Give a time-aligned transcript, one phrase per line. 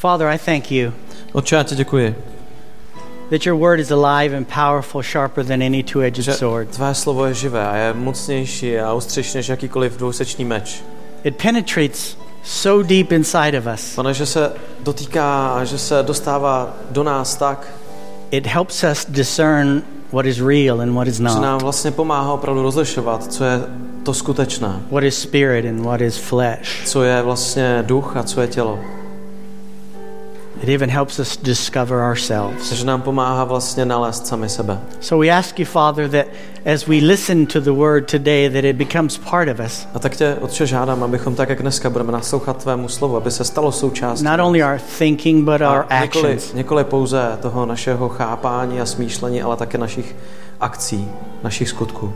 [0.00, 0.92] Father, I thank you
[1.32, 2.14] Otče, já ti děkuji,
[3.30, 6.68] that your word is alive and powerful, sharper than any two edged že sword.
[6.70, 10.82] tvé slovo je živé a je mocnější a ostřejší než jakýkoliv dvousečný meč.
[11.24, 16.76] It penetrates so deep inside of us, Pane, že se dotýká a že se dostává
[16.90, 17.66] do nás tak,
[18.30, 22.32] it helps us discern what is real and what is že not, nám vlastně pomáhá
[22.32, 23.60] opravdu rozlišovat, co je
[24.02, 26.82] to skutečné, what is spirit and what is flesh.
[26.84, 28.78] co je vlastně duch a co je tělo.
[30.62, 32.68] It even helps us discover ourselves.
[32.68, 34.78] Takže nám pomáhá vlastně nalézt sami sebe.
[35.00, 36.26] So we ask you, Father, that
[36.74, 40.16] as we listen to the word today, that it becomes part of us, A tak
[40.16, 44.24] tě, Otče, žádám, abychom tak, jak dneska budeme naslouchat tvému slovu, aby se stalo součástí
[44.24, 46.52] not only our thinking, but our actions.
[46.52, 50.16] nikoli pouze toho našeho chápání a smýšlení, ale také našich
[50.60, 51.08] akcí,
[51.42, 52.12] našich skutků.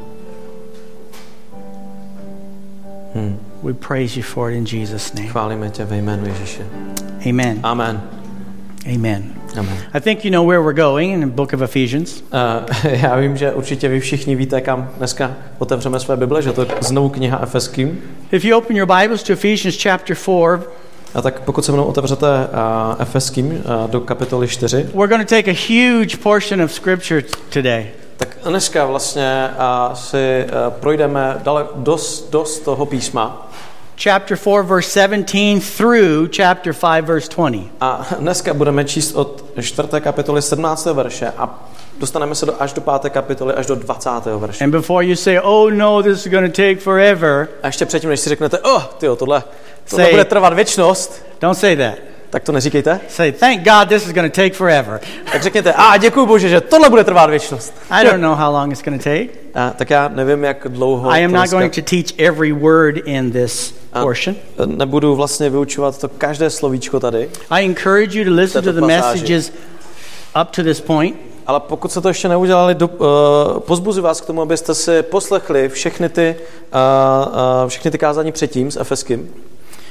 [3.14, 3.38] Hmm.
[3.62, 5.28] We praise you for it in Jesus' name.
[5.28, 6.66] Chválíme tě ve jménu Ježíše.
[7.28, 7.60] Amen.
[7.62, 8.21] Amen.
[8.86, 9.34] Amen.
[9.56, 9.76] Amen.
[9.94, 12.22] I think you know where we're going in the book of Ephesians.
[12.32, 12.66] Uh,
[13.02, 16.68] já vím, že určitě vy všichni víte, kam dneska otevřeme své Bible, že to je
[16.80, 18.02] znovu kniha Efeským.
[18.32, 20.68] If you open your Bibles to Ephesians chapter 4,
[21.14, 25.34] A tak pokud se mnou otevřete uh, Efeským uh, do kapitoly 4, we're going to
[25.36, 27.86] take a huge portion of scripture today.
[28.16, 33.51] tak dneska vlastně uh, si uh, projdeme dale, dost, dost toho písma.
[33.96, 37.70] Chapter 4, verse 17 through chapter 5, verse 20.
[37.80, 39.88] A dneska budeme číst od 4.
[40.00, 40.84] kapitoly 17.
[40.86, 43.12] verše a dostaneme se do, až do 5.
[43.12, 44.10] kapitoly, až do 20.
[44.38, 44.64] verše.
[44.64, 48.10] And before you say, oh no, this is going to take forever, A ještě předtím,
[48.10, 49.42] než si řeknete, oh, tyjo, tohle,
[49.90, 52.11] tohle Say- bude trvat věčnost, don't say that.
[52.32, 53.00] Tak to neříkejte.
[53.08, 55.00] Say, thank God this is going to take forever.
[55.32, 57.74] Tak řekněte, a děkuji Bože, že tohle bude trvat věčnost.
[57.90, 59.26] I don't know how long it's going to take.
[59.54, 63.32] A, tak já nevím, jak dlouho I am not going to teach every word in
[63.32, 64.36] this a portion.
[64.66, 69.20] nebudu vlastně vyučovat to každé slovíčko tady, I encourage you to listen to the pasáži.
[69.20, 69.52] messages
[70.42, 71.16] up to this point.
[71.46, 73.06] ale pokud se to ještě neudělali, do, uh,
[73.58, 78.70] pozbuzuji vás k tomu, abyste si poslechli všechny ty, uh, uh, všechny ty kázání předtím
[78.70, 79.28] s Efeským,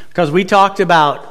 [0.09, 1.30] Because we talked about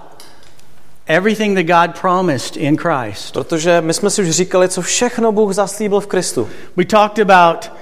[1.11, 3.33] everything that God promised in Christ.
[3.33, 6.49] protože my jsme si už říkali, co všechno Bůh zaslíbil v Kristu.
[6.77, 7.73] We talked about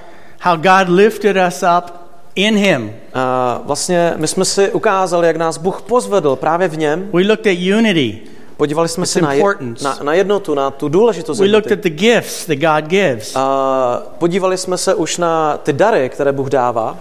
[0.41, 1.91] how God lifted us up
[2.35, 2.93] in Him.
[3.13, 7.09] A vlastně my jsme si ukázali, jak nás Bůh pozvedl právě v něm.
[7.13, 8.19] We looked at unity.
[8.57, 9.43] Podívali jsme Its se na, je,
[9.81, 13.35] na, na jednotu, na tu důležitost We looked at the gifts that God gives.
[13.35, 16.97] A podívali jsme se už na ty dary, které Bůh dává.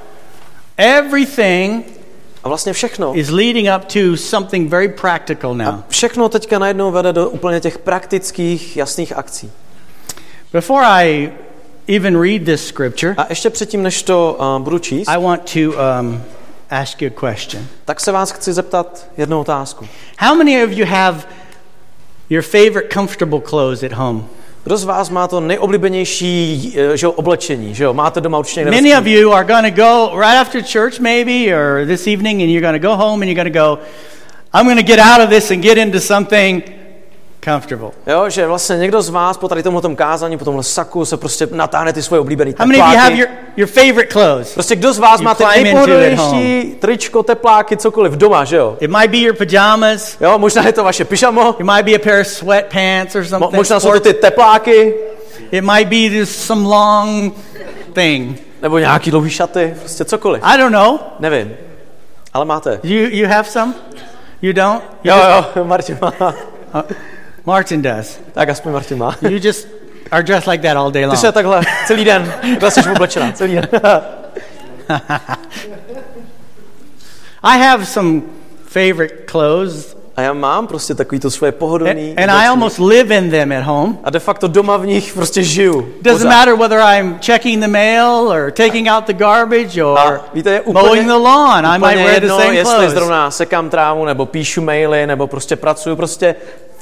[0.77, 1.98] Everything
[2.45, 3.19] A vlastně všechno.
[3.19, 5.69] is leading up to something very practical now.
[5.69, 9.53] A všechno teďka najednou vede do úplně těch praktických, jasných akcí.
[10.53, 11.33] Before I
[11.89, 15.61] even read this scripture, A ještě předtím, než to uh, budu číst, I want to
[15.61, 16.23] um,
[16.71, 17.67] ask you a question.
[17.85, 19.89] tak se vás chci zeptat jednu otázku.
[20.19, 21.23] How many of you have
[22.31, 24.25] your favorite comfortable clothes at home?
[24.69, 27.75] Kdo z vás má to nejoblíbenější eh, že jo, oblečení?
[27.75, 27.95] Že jo?
[27.95, 31.55] Máte doma určitě někde Many of you are going to go right after church, maybe,
[31.55, 33.79] or this evening, and you're going to go home and you're going to go,
[34.53, 36.78] I'm going to get out of this and get into something
[37.45, 37.91] comfortable.
[38.07, 41.17] Jo, že vlastně někdo z vás po tady tomhle tom kázání, po tomhle saku se
[41.17, 43.19] prostě natáhne ty svoje oblíbené How many of you have tepláky.
[43.19, 44.55] your, your favorite clothes?
[44.55, 48.77] Prostě kdo z vás You má ty nejpohodlnější tričko, tepláky, cokoliv doma, že jo?
[48.81, 50.17] It might be your pajamas.
[50.21, 53.29] Jo, možná je to vaše pyžamo, It might be a pair of sweatpants or mo-
[53.29, 53.53] something.
[53.57, 54.95] možná jsou to ty tepláky,
[55.51, 57.35] it might be this some long
[57.93, 58.41] thing.
[58.63, 60.43] nebo nějaký dlouhý šaty, prostě cokoliv.
[60.45, 60.99] I don't know.
[61.21, 61.53] Nevím,
[62.35, 62.81] ale máte.
[62.83, 63.75] You, you have some?
[64.43, 64.83] You don't?
[65.05, 66.35] You Jo, just- jo, Martin má.
[67.49, 68.21] Martin does.
[68.33, 69.17] Tak aspoň Martin má.
[69.23, 69.69] You just
[70.11, 71.19] are dressed like that all day Ty long.
[71.19, 73.69] se takhle celý den, takhle jsi oblečená, celý den.
[77.43, 78.23] I have some
[78.67, 82.47] favorite clothes, A já mám prostě takový to svoje and, pohodlný and I oblečení.
[82.49, 83.99] almost live in them at home.
[84.05, 85.89] A de facto doma v nich prostě žiju.
[86.03, 86.39] Doesn't Pořád.
[86.39, 90.61] matter whether I'm checking the mail or taking out the garbage or A víte, je
[90.61, 91.67] úplně, mowing the lawn.
[91.67, 92.93] I might wear the same jestli clothes.
[92.93, 96.35] zrovna sekám trávu, nebo píšu maily, nebo prostě pracuju, prostě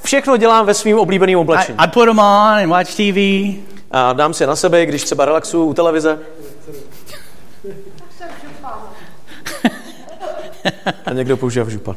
[0.02, 1.78] všechno dělám ve svým oblíbeným I, oblečení.
[1.78, 3.18] I put them on and watch TV.
[3.90, 6.18] A dám si je na sebe, když třeba relaxuju u televize.
[11.06, 11.96] A někdo používá v župan.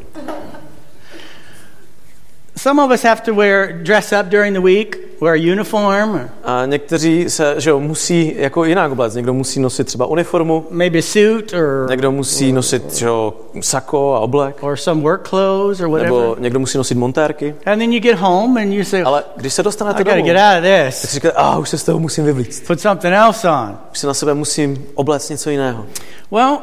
[2.59, 6.29] Some of us have to wear dress up during the week, wear a uniform, or
[6.44, 9.15] A někteří se, že jo, musí jako jinak obléct.
[9.15, 14.15] Někdo musí nosit třeba uniformu, maybe a suit or někdo musí nosit že jo, sako
[14.15, 16.41] a oblek, or some work clothes or nebo whatever.
[16.41, 17.56] někdo musí nosit montérky.
[17.65, 20.57] And then you get home and you say, Ale když se dostanete domů, get out
[20.57, 20.95] of tak this.
[20.95, 22.67] si říkáte, a už se z toho musím vyvlíct.
[22.67, 23.77] Put something else on.
[23.91, 25.85] Už si na sebe musím obléct něco jiného.
[26.31, 26.57] Well,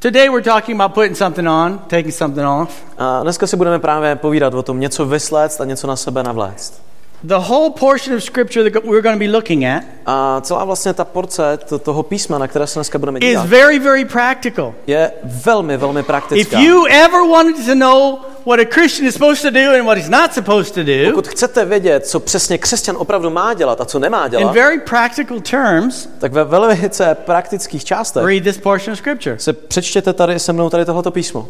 [0.00, 2.84] Today we're talking about putting something on, taking something off.
[2.98, 6.87] A dneska si budeme právě povídat o tom něco vysléct a něco na sebe navléct.
[7.24, 10.94] The whole portion of scripture that we're going to be looking at A celá vlastně
[10.94, 14.74] ta porce to- toho písma, na které se dneska budeme is dívat, very, very practical.
[14.86, 16.60] je velmi, velmi If praktická.
[16.60, 20.08] you ever wanted to know what a Christian is supposed to do and what he's
[20.08, 23.98] not supposed to do, Pokud chcete vědět, co přesně křesťan opravdu má dělat a co
[23.98, 28.98] nemá in dělat, very practical terms, tak ve velice praktických částech read this portion of
[28.98, 29.38] scripture.
[29.38, 31.48] se přečtěte tady se mnou tady tohleto písmo.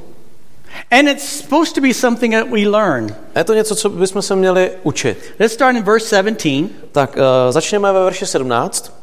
[0.91, 3.15] And it's supposed to be something that we learn.
[3.35, 5.19] A je to něco, co bychom se měli učit.
[5.39, 6.71] Let's start in verse 17.
[6.93, 8.99] Tak uh, začněme ve verši 17.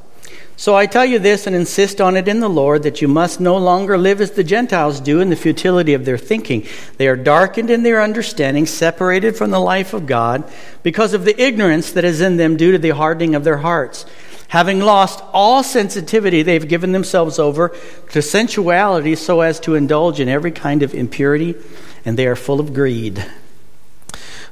[0.57, 3.39] So I tell you this and insist on it in the Lord that you must
[3.39, 6.63] no longer live as the Gentiles do in the futility of their thinking.
[6.97, 10.43] They are darkened in their understanding, separated from the life of God,
[10.81, 14.05] because of the ignorance that is in them due to the hardening of their hearts.
[14.47, 17.71] Having lost all sensitivity, they've given themselves over
[18.13, 21.55] to sensuality so as to indulge in every kind of impurity,
[22.05, 23.23] and they are full of greed.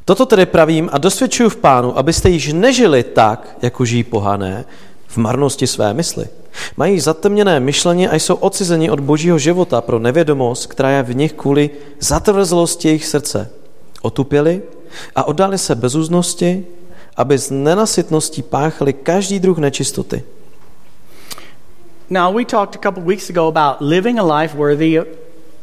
[0.06, 4.66] Toto tedy pravím a dosvědčuju v pánu, abyste již nežili tak, jako žijí pohané,
[5.08, 6.26] v marnosti své mysli.
[6.78, 11.34] Mají zatemněné myšlení a jsou odcizeni od božího života pro nevědomost, která je v nich
[11.34, 11.70] kvůli
[12.00, 13.50] zatvrzlosti jejich srdce.
[14.02, 14.62] Otupěli
[15.16, 16.66] a oddali se bezúznosti,
[17.18, 20.24] aby z nenasytností páchali každý druh nečistoty.
[22.10, 25.00] Now, we talked a couple weeks ago about living a life worthy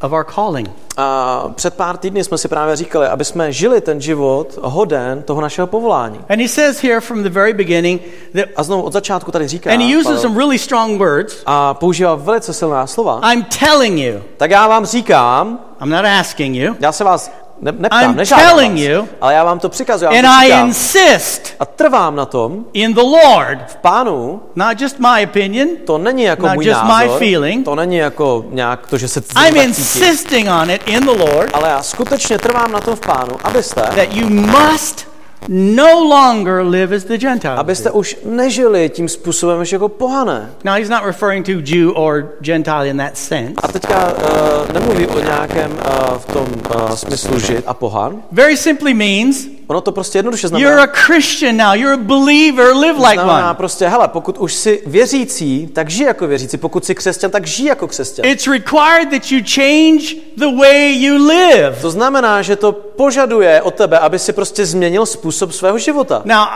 [0.01, 0.71] of our calling.
[0.97, 5.41] A před pár týdny jsme si právě říkali, aby jsme žili ten život hoden toho
[5.41, 6.21] našeho povolání.
[6.29, 8.03] And he says here from the very beginning
[8.35, 11.43] that, A znovu od začátku tady říká, and he uses Pavel, some really strong words.
[11.47, 16.57] a používá velice silná slova, I'm telling you, tak já vám říkám, I'm not asking
[16.57, 17.31] you, já se vás
[17.63, 20.67] ne, neptám, I'm telling vás, you, ale já vám to přikazuji, já and to I
[20.67, 25.99] insist A trvám na tom, in the Lord, v pánu, not just my opinion, to
[25.99, 27.65] není jako Not můj just my názor, feeling.
[27.65, 31.69] to není jako nějak to, že se I'm insisting on it in the Lord ale
[31.69, 35.10] já skutečně trvám na tom v pánu, abyste, that you must
[35.49, 37.59] no longer live as the Gentiles.
[37.59, 40.51] abyste už nežili tím způsobem, jako pohané.
[40.65, 43.55] Now, he's not referring to Jew or Gentile in that sense.
[43.57, 48.23] A teďka uh, nemluví o nějakém uh, v tom uh, smyslu žid a pohan.
[48.33, 52.77] Very simply means Ono to prostě jednoduše you're znamená, a Christian now, you're a believer,
[52.77, 53.55] live like znamená one.
[53.55, 56.57] prostě, hele, pokud už jsi věřící, tak žij jako věřící.
[56.57, 58.27] Pokud jsi křesťan, tak žij jako křesťan.
[58.27, 61.77] It's required that you change the way you live.
[61.81, 66.23] To znamená, že to požaduje od tebe, aby si prostě změnil způsob svého života.
[66.25, 66.47] Now,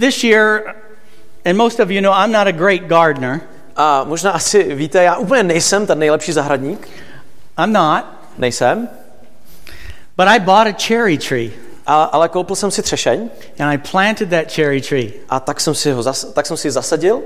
[0.00, 0.62] this year,
[1.44, 3.40] and most of you know, I'm not a great gardener.
[3.76, 6.88] A možná asi víte, já úplně nejsem ten nejlepší zahradník.
[7.64, 8.04] I'm not.
[8.38, 8.88] Nejsem.
[10.16, 11.52] But I bought a cherry tree,
[11.86, 13.28] A, ale koupil jsem si třešeň
[13.60, 15.12] and I planted that cherry tree.
[15.28, 17.22] a tak jsem si ho zas, tak jsem si zasadil.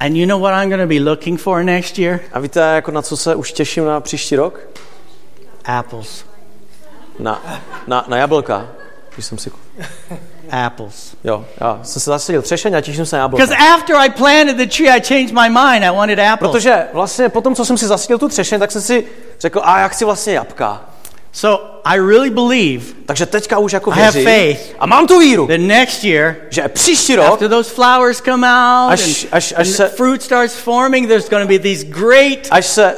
[0.00, 2.20] And you know what I'm going to be looking for next year?
[2.32, 4.60] A víte, jako na co se už těším na příští rok?
[5.64, 6.24] Apples.
[7.18, 8.68] Na, na, na jablka.
[9.14, 9.50] Když jsem si...
[10.66, 11.16] Apples.
[11.24, 13.74] Jo, já jsem si zasadil třešeň a těším se na Because jablka.
[13.74, 15.84] after I planted the tree, I changed my mind.
[15.84, 16.50] I wanted apples.
[16.52, 19.04] Protože vlastně po tom, co jsem si zasadil tu třešeň, tak jsem si
[19.40, 20.84] řekl, a já chci vlastně jabka.
[21.32, 24.76] So I really believe Takže teďka už jako I have věřím faith.
[24.78, 28.92] a mám tu víru, that next year, že příští rok, after those flowers come out
[28.92, 31.84] Až- and, až- až and se- the fruit starts forming, there's going to be these
[31.84, 32.94] great až se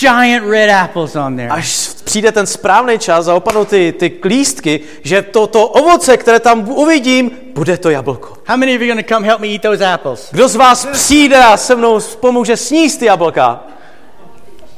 [0.00, 1.48] giant red apples on there.
[1.48, 6.40] až přijde ten správný čas a opadnou ty, ty klístky, že to, to ovoce, které
[6.40, 8.36] tam uvidím, bude to jablko.
[8.46, 10.28] How many of you going to come help me eat those apples?
[10.32, 13.64] Kdo z vás přijde a se mnou pomůže sníst ty jablka?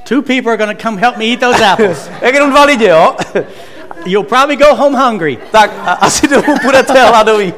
[0.09, 2.09] Two people are going to come help me eat those apples.
[2.23, 3.17] Jak jenom dva lidi, jo?
[4.07, 7.55] You'll probably go home hungry tak a, asi domů budete hladový.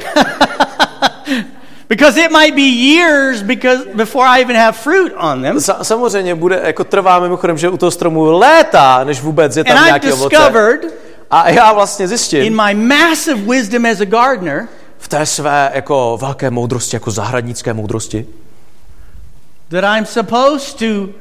[1.89, 5.61] because it might be years because before I even have fruit on them.
[5.61, 9.77] Sa, samozřejmě bude, jako trvá mimochodem, že u toho stromu léta, než vůbec je tam
[9.77, 10.37] And I've nějaký ovoce.
[10.37, 10.81] discovered
[11.31, 16.19] A já vlastně in zjistím my massive wisdom as a gardener v té své jako
[16.21, 18.27] velké moudrosti, jako zahradnické moudrosti,
[19.69, 21.13] that I'm supposed to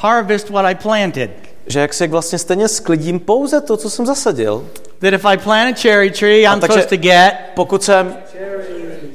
[0.00, 1.30] harvest what I planted.
[1.66, 4.66] že jak se vlastně stejně sklidím pouze to, co jsem zasadil.
[4.98, 8.16] That if I plant a cherry tree, I'm supposed to get Pokud jsem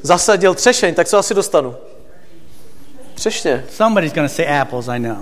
[0.01, 1.75] zasadil třešeň, tak co asi dostanu?
[3.13, 3.63] Třešně.
[3.69, 5.17] somebody's going to say apples, I know.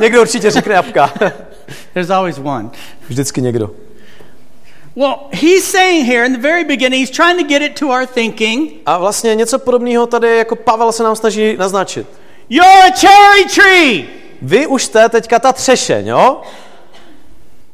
[0.00, 1.12] Někdo určitě řekne jabka.
[1.94, 2.70] There's always one.
[3.08, 3.70] Vždycky někdo.
[4.96, 8.06] Well, he's saying here in the very beginning, he's trying to get it to our
[8.06, 8.72] thinking.
[8.86, 12.06] A vlastně něco podobného tady jako Pavel se nám snaží naznačit.
[12.48, 14.20] You're a cherry tree.
[14.42, 16.40] Vy už jste teďka ta třešeň, jo?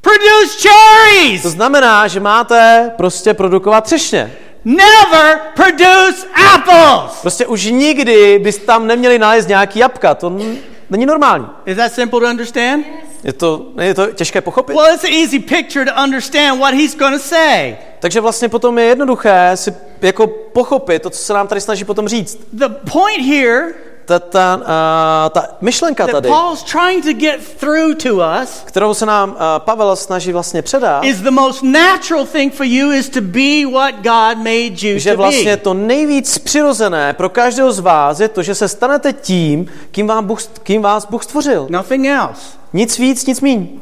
[0.01, 1.43] Produce cherries.
[1.43, 4.33] To znamená, že máte prostě produkovat třešně.
[4.65, 7.21] Never produce apples.
[7.21, 10.15] Prostě už nikdy byste tam neměli nalézt nějaký jabka.
[10.15, 10.57] To, n-
[10.91, 11.47] není normální.
[11.67, 12.87] Is that simple to understand?
[13.25, 14.77] Je to, je to těžké pochopit?
[14.77, 17.77] Well, it's an easy picture to understand what he's going to say.
[18.01, 22.09] Takže vlastně potom je jednoduché si jako pochopit to, co se nám tady snaží potom
[22.09, 22.39] říct.
[22.53, 23.75] The point here
[24.07, 29.07] Ta, ta, uh, ta myšlenka tady, Paul's trying to get through to us kterou se
[29.07, 33.21] nám uh, Pavel snaží vlastně předat, is the most natural thing for you is to
[33.21, 38.29] be what God made you že vlastně to nejvíc přirozené pro každého z vás je
[38.29, 41.67] to, že se stanete tím, kým, vám Bůh, kým vás Bůh stvořil.
[41.71, 42.41] Nothing else.
[42.73, 43.81] Nic víc, nic míň.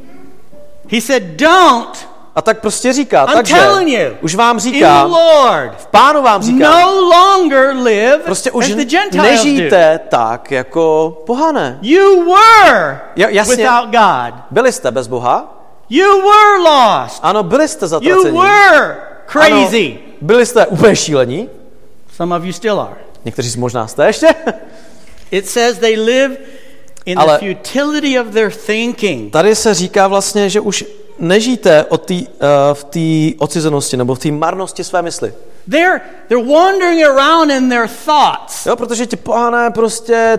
[0.92, 6.22] He said, don't A tak prostě říká, I'm takže you, už vám říkám, Lord pánu
[6.22, 9.22] vám říkám, no longer live prostě as už the Gentiles do.
[9.22, 11.78] nežijte tak jako pohané.
[11.82, 13.56] You were Ja- jasně.
[13.56, 14.34] without God.
[14.50, 15.50] Byli jste bez Boha?
[15.90, 17.20] You were lost.
[17.22, 18.38] Ano, byli jste You zatraceni.
[18.38, 18.96] were
[19.32, 19.98] crazy.
[19.98, 21.48] Ano, byli jste úplně šílení.
[22.16, 22.96] Some of you still are.
[23.24, 24.26] Někteří z možná jste ještě.
[25.30, 26.36] It says they live
[27.06, 29.32] in Ale- the futility of their thinking.
[29.32, 30.84] Tady se říká vlastně, že už
[31.18, 32.34] nežijte od tý, uh,
[32.72, 35.34] v té ocizenosti nebo v té marnosti své mysli.
[35.68, 38.66] They're, they're wandering around in their thoughts.
[38.66, 40.38] Jo, protože ti pohané prostě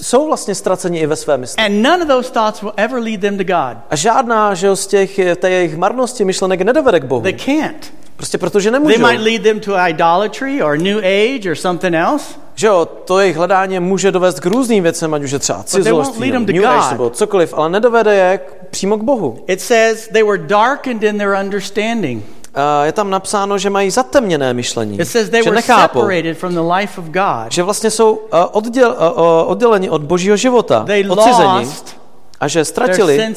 [0.00, 1.64] jsou vlastně ztraceni i ve své mysli.
[1.64, 3.78] And none of those thoughts will ever lead them to God.
[3.90, 7.22] A žádná, že z těch, té jejich marnosti myšlenek nedovede k Bohu.
[7.22, 7.92] They can't.
[8.16, 9.06] Prostě protože They nemůžou.
[9.06, 12.34] might lead them to idolatry or New Age or something else.
[12.54, 15.92] Že jo, to jejich hledání může dovést k různým věcem, ať už je třeba they
[16.32, 19.44] to New Age, nebo cokoliv, ale nedovede je k, přímo k Bohu.
[19.46, 22.24] It says they were darkened in their understanding.
[22.24, 26.38] Uh, je tam napsáno, že mají zatemněné myšlení, It says they že were nechápou, separated
[26.38, 27.52] from the life of God.
[27.52, 32.05] že vlastně jsou uh, odděl, uh, uh, odděleni od božího života, They odcizeni lost
[32.40, 33.34] a že ztratili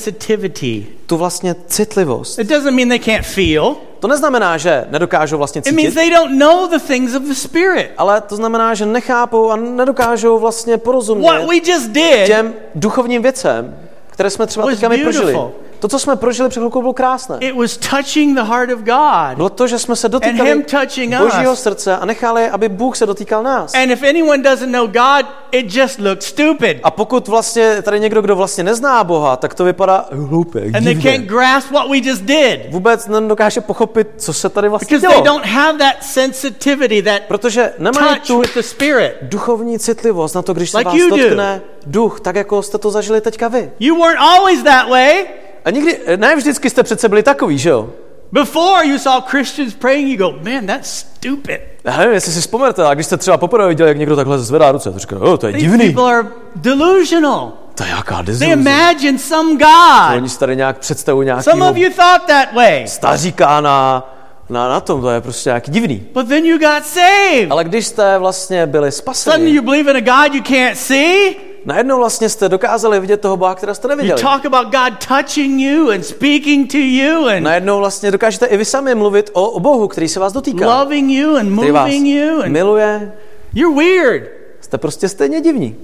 [1.06, 2.40] tu vlastně citlivost.
[2.40, 3.76] It doesn't mean they can't feel.
[4.00, 7.34] To neznamená, že nedokážou vlastně It means cítit, they don't know the things of the
[7.34, 7.92] Spirit.
[7.98, 13.22] ale to znamená, že nechápou a nedokážou vlastně porozumět What we just did těm duchovním
[13.22, 13.78] věcem,
[14.10, 15.34] které jsme třeba teďka my prožili.
[15.34, 15.69] beautiful.
[15.80, 17.38] To, co jsme prožili před chvilkou, bylo krásné.
[17.40, 19.36] It was touching the heart of God.
[19.36, 21.62] Bylo to, že jsme se And dotýkali him touching Božího us.
[21.62, 23.74] srdce a nechali, aby Bůh se dotýkal nás.
[23.74, 26.78] And if anyone doesn't know God, it just looks stupid.
[26.84, 30.96] A pokud vlastně tady někdo, kdo vlastně nezná Boha, tak to vypadá hloupě, And they
[31.02, 32.60] can't grasp what we just did.
[32.72, 35.26] Vůbec nedokáže pochopit, co se tady vlastně Because they dělo.
[35.36, 39.14] don't have that sensitivity, that Protože nemají touch tu with the Spirit.
[39.22, 41.18] duchovní citlivost na to, když se Like vás you do.
[41.18, 43.72] dotkne duch, tak jako jste to zažili teďka vy.
[43.80, 45.26] You weren't always that way.
[45.70, 47.90] A nikdy, ne vždycky jste přece byli takový, že jo?
[48.32, 51.60] Before you saw Christians praying, you go, man, that's stupid.
[51.84, 54.72] Já nevím, jestli si vzpomenete, a když jste třeba poprvé viděli, jak někdo takhle zvedá
[54.72, 55.86] ruce, to říkáte, oh, to je These divný.
[55.94, 57.52] people are delusional.
[57.76, 58.54] To je jaká They deziluze.
[58.54, 60.16] imagine some God.
[60.18, 62.88] Oni si tady nějak představují Some nějakého of you thought that way.
[62.88, 64.10] staříka na,
[64.50, 66.04] na, na tom, to je prostě nějaký divný.
[66.14, 67.52] But then you got saved.
[67.52, 71.36] Ale když jste vlastně byli Suddenly spaseni, you believe in a God you can't see.
[71.66, 74.22] Najednou vlastně jste dokázali vidět toho Boha, kterého jste You neviděli.
[74.22, 78.66] talk about God touching you and speaking to you and Najednou vlastně dokážete i vy
[78.66, 82.08] sami mluvit o, o Bohu, který se vás dotýká, loving you and který vás moving
[82.08, 83.12] you and miluje.
[83.54, 84.24] you're weird.
[84.62, 85.76] Jste prostě stejně divní.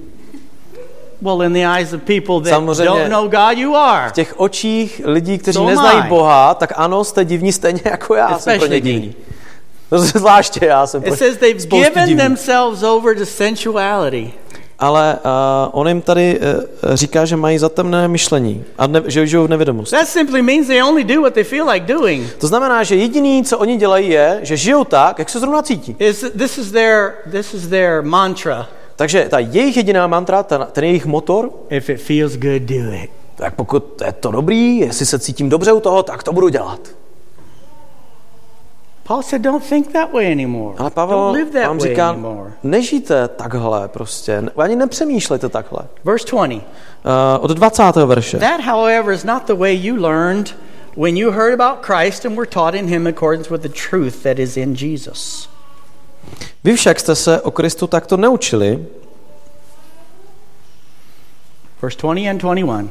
[1.22, 2.84] Well, in the eyes of people that Samozřejmě.
[2.84, 4.08] don't know God, you are.
[4.08, 6.08] V těch očích lidí, kteří So neznají I.
[6.08, 8.38] Boha, tak ano, jste divní stejně jako já.
[8.38, 9.14] Jsem pro Especially ně divný.
[9.92, 12.16] No, zvláště já jsem It says they've given divný.
[12.22, 14.32] themselves over to sensuality.
[14.78, 19.44] Ale uh, on jim tady uh, říká, že mají zatemné myšlení a ne, že žijou
[19.46, 19.96] v nevědomosti.
[19.96, 22.32] That simply means they only do what they feel like doing.
[22.34, 25.96] To znamená, že jediný, co oni dělají, je, že žijou tak, jak se zrovna cítí.
[25.98, 28.68] Is this is their this is their mantra.
[28.96, 33.10] Takže ta jejich jediná mantra, ten, ten jejich motor, If it feels good, do it.
[33.36, 36.80] tak pokud je to dobrý, jestli se cítím dobře u toho, tak to budu dělat.
[39.06, 40.74] Paul said, "Don't think that way anymore.
[40.78, 45.80] Ale Don't Pavel live that vám way říká, anymore." nežijte takhle prostě, ani nepřemýšlejte takhle.
[46.04, 46.54] Verse 20.
[46.54, 46.60] Uh,
[47.40, 47.82] od 20.
[48.06, 48.38] verše.
[48.38, 50.54] That, however, is not the way you learned
[50.96, 54.38] when you heard about Christ and were taught in him accordance with the truth that
[54.38, 55.48] is in Jesus.
[56.64, 58.86] Vy však jste se o Kristu takto neučili,
[61.82, 62.88] Verse 20 and 21.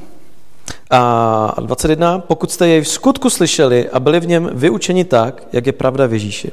[0.92, 5.66] a 21, pokud jste jej v skutku slyšeli a byli v něm vyučeni tak, jak
[5.66, 6.52] je pravda v Ježíši.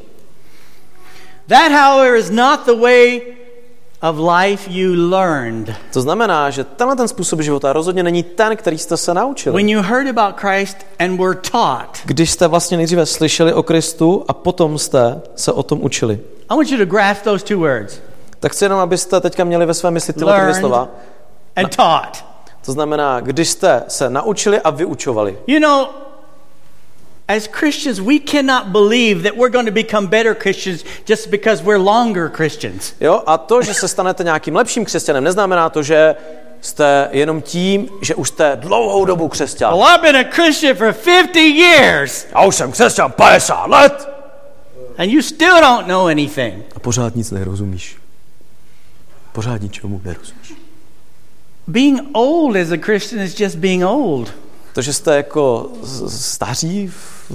[1.49, 3.21] That, however, is not the way
[4.11, 5.75] of life you learned.
[5.93, 9.57] To znamená, že tenhle ten způsob života rozhodně není ten, který jste se naučili.
[9.57, 11.99] When you heard about Christ and were taught.
[12.05, 16.21] Když jste vlastně nejdříve slyšeli o Kristu a potom jste se o tom učili.
[16.49, 17.99] I want you to grasp those two words
[18.41, 20.61] Tak chci jenom, abyste teďka měli ve své mysli tyhle ty dvě Learned.
[20.61, 20.89] slova.
[21.57, 22.32] and taught.
[22.65, 25.39] To znamená, když jste se naučili a vyučovali.
[25.47, 25.87] You know,
[27.29, 31.83] as Christians, we cannot believe that we're going to become better Christians just because we're
[31.85, 32.93] longer Christians.
[33.01, 33.23] Jo?
[33.27, 36.17] A to, že se stanete nějakým lepším křesťanem, neznamená to, že
[36.61, 39.73] jste jenom tím, že už jste dlouhou dobu křesťan.
[39.75, 44.09] Well, I've been a Christian for 50 years, Já už jsem křesťan 50 let.
[44.99, 46.65] and you still don't know anything.
[46.77, 47.97] A pořád nic nerozumíš.
[49.33, 50.55] Pořád ničemu nerozumíš.
[51.67, 54.33] Being old as a Christian is just being old.
[54.75, 55.69] To, že jste jako
[56.09, 56.93] staří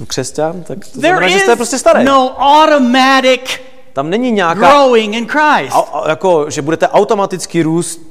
[0.08, 2.06] křesťan, tak to There znamená, že jste prostě starý.
[2.06, 3.60] no automatic
[3.94, 5.76] Tam není nějaká, growing in Christ.
[5.76, 8.02] a, a, jako, že budete automaticky růst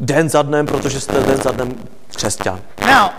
[0.00, 1.74] den za dnem, protože jste den za dnem
[2.16, 2.60] křesťan.
[2.80, 3.10] Now,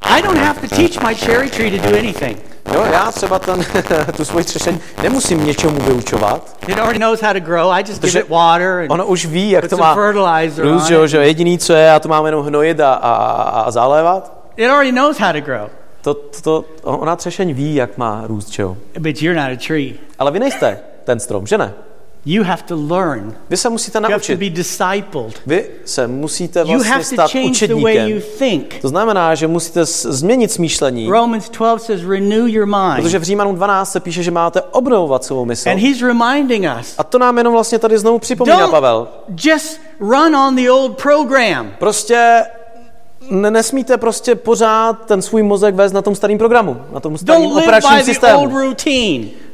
[0.00, 2.38] I don't have to teach my cherry tree to do anything.
[2.74, 3.64] Jo, já třeba ten,
[4.16, 7.72] tu svoji třešeň nemusím něčemu vyučovat, It already knows how to grow.
[7.72, 9.96] I just give Protože it water and ono už ví, jak to má
[10.56, 13.70] růst, že, že jediný, co je, já to mám jenom hnojit a, a, a a
[13.70, 14.32] zalévat.
[14.56, 15.68] It already knows how to grow.
[16.02, 18.76] To, to, to, ona třešeň ví, jak má růst, že jo.
[18.98, 19.94] But you're not a tree.
[20.18, 21.74] Ale vy nejste ten strom, že ne?
[22.28, 23.34] You have to learn.
[23.50, 24.38] Vy se musíte You have to naučit.
[24.40, 25.40] be discipled.
[25.46, 28.22] Vy se musíte You vlastně have to stát change the way you učedníkem.
[28.38, 28.74] think.
[28.82, 32.66] To znamená, že musíte změnit smýšlení, Romans 12 says, renew your
[32.96, 33.22] protože mind.
[33.22, 35.68] v Římanům 12 se píše, že máte obnovovat svou mysl.
[35.70, 39.08] And he's reminding us A to nám jenom vlastně tady znovu připomíná don't Pavel.
[39.44, 41.70] just run on the old program.
[41.78, 42.42] Prostě
[43.30, 47.46] ne, nesmíte prostě pořád ten svůj mozek vést na tom starém programu, na tom starém
[47.46, 48.74] operačním by the old systému.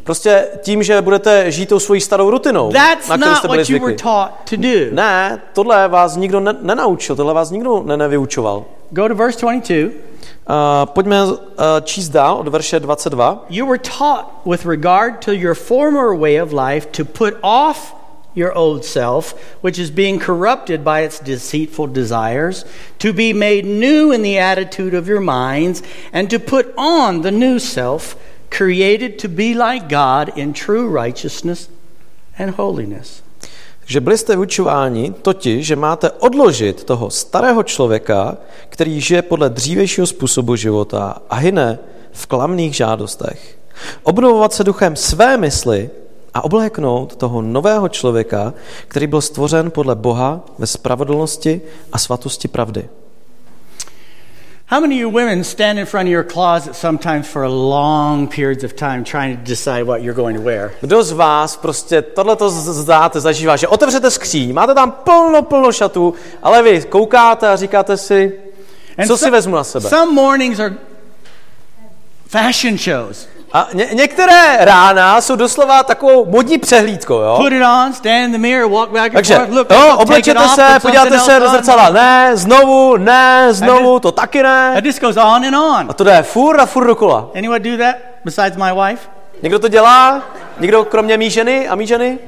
[0.04, 3.97] Prostě tím, že budete žít tou svojí starou rutinou, That's na kterou jste byli zvyklí.
[4.92, 8.64] Ne, tohle vás nikdo ne, nenaučil, tohle vás nikdo ne, nevyučoval.
[8.90, 9.90] Go to verse 22.
[10.49, 11.37] Uh, pojďme uh,
[11.82, 13.44] číst dál od verše 22.
[13.49, 17.94] You were taught with regard to your former way of life to put off
[18.35, 22.64] your old self, which is being corrupted by its deceitful desires,
[22.99, 25.82] to be made new in the attitude of your minds,
[26.12, 28.16] and to put on the new self,
[28.59, 31.68] created to be like God in true righteousness
[32.38, 33.23] and holiness.
[33.80, 38.37] Takže byli jste vyučováni totiž, že máte odložit toho starého člověka,
[38.68, 41.78] který žije podle dřívějšího způsobu života a hyne
[42.12, 43.59] v klamných žádostech.
[44.02, 45.90] Obnovovat se duchem své mysli
[46.35, 48.55] a obléknout toho nového člověka,
[48.88, 51.61] který byl stvořen podle Boha ve spravedlnosti
[51.92, 52.88] a svatosti pravdy.
[54.72, 58.64] How many of you women stand in front of your closet sometimes for long periods
[58.64, 60.72] of time trying to decide what you're going to wear?
[60.80, 66.14] Kdo z vás prostě tohleto zdáte, zažívá, že otevřete skříň, máte tam plno, plno šatů,
[66.42, 68.32] ale vy koukáte a říkáte si,
[69.06, 69.88] co si some- vezmu na sebe?
[69.88, 70.74] Some mornings are
[72.28, 73.28] fashion shows.
[73.53, 77.37] A ně, některé rána jsou doslova takovou modní přehlídkou, jo?
[77.37, 80.41] Put it on, stand in the mirror, walk back and Takže, forth, look, jo, oblečete
[80.41, 84.75] off, se, put podíváte se do zrcadla, ne, znovu, ne, znovu, to taky ne.
[84.79, 85.87] It just goes on and on.
[85.88, 87.29] A to jde furt a furt dokola.
[87.38, 89.09] Anyone do that besides my wife?
[89.43, 90.23] Někdo to dělá?
[90.61, 92.19] Někdo kromě mý ženy a mý ženy?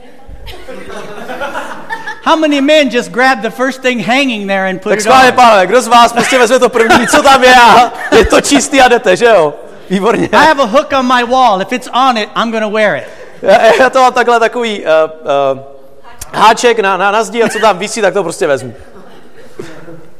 [2.24, 5.32] How many men just grab the first thing hanging there and put Tak it on?
[5.32, 8.80] pánové, kdo z vás prostě vezme to první, co tam je a je to čistý
[8.80, 9.54] a jdete, že jo?
[9.90, 10.28] Výborně.
[10.32, 11.62] I have a hook on my wall.
[11.62, 13.04] If it's on it, I'm to wear it.
[13.42, 14.86] Já, já to mám takhle takový uh,
[15.54, 15.60] uh,
[16.34, 18.74] háček na, na, na zdi a co tam visí, tak to prostě vezmu.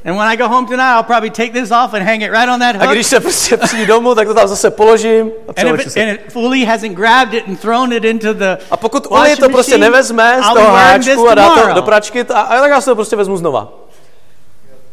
[0.06, 2.48] And when I go home tonight, I'll probably take this off and hang it right
[2.48, 2.94] on that A hook.
[2.94, 6.00] když se prostě přijdu domů, tak to tam zase položím a And if, it, se.
[6.00, 9.48] and if Uli hasn't grabbed it and thrown it into the A pokud Uli to
[9.48, 12.80] prostě machine, nevezme z toho háčku a dá to do pračky, a, a tak já
[12.80, 13.68] si to prostě vezmu znova.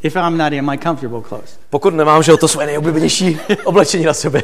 [0.04, 1.60] If I'm not in my comfortable clothes.
[1.70, 4.44] Pokud nemám, že to své nejoblíbenější oblečení na sebe.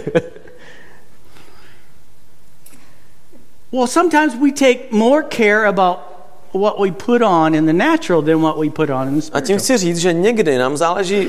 [3.71, 6.06] Well, sometimes we take more care about
[6.53, 9.39] what we put on in the natural than what we put on in the A
[9.41, 9.59] tím spiritual.
[9.59, 11.27] chci říct, že někdy nám záleží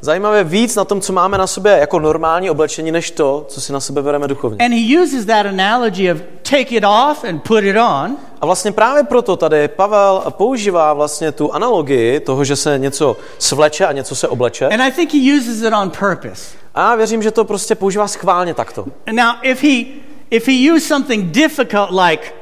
[0.00, 3.72] zajímavě víc na tom, co máme na sobě jako normální oblečení, než to, co si
[3.72, 4.66] na sebe bereme duchovně.
[4.66, 8.72] And he uses that analogy of take it off and put it on A vlastně
[8.72, 14.16] právě proto tady Pavel používá vlastně tu analogii toho, že se něco svleče a něco
[14.16, 14.66] se obleče.
[14.66, 16.56] And I think he uses it on purpose.
[16.74, 18.86] A věřím, že to prostě používá schválně takto.
[19.12, 19.84] Now, if he
[20.30, 22.32] if he used something difficult like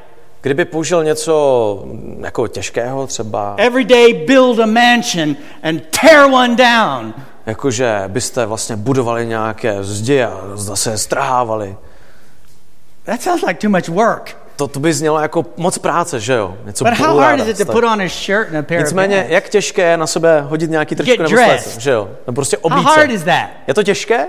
[0.45, 6.57] Kdyby použil něco mm, jako těžkého třeba, every day build a mansion and tear one
[6.57, 7.15] down,
[7.47, 11.77] jakože byste vlastně budovali nějaké zdi a zase je strhávali,
[13.05, 14.37] that sounds like too much work.
[14.57, 16.57] to, to by znělo jako moc práce, že jo?
[16.65, 19.25] Něco But how hard is it to put on a shirt and a pair Nicméně,
[19.25, 22.11] of jak těžké je na sebe hodit nějaký tričko nebo sweater, že jo?
[22.27, 23.49] Nebo prostě How oblíct hard is that?
[23.67, 24.27] Je to těžké?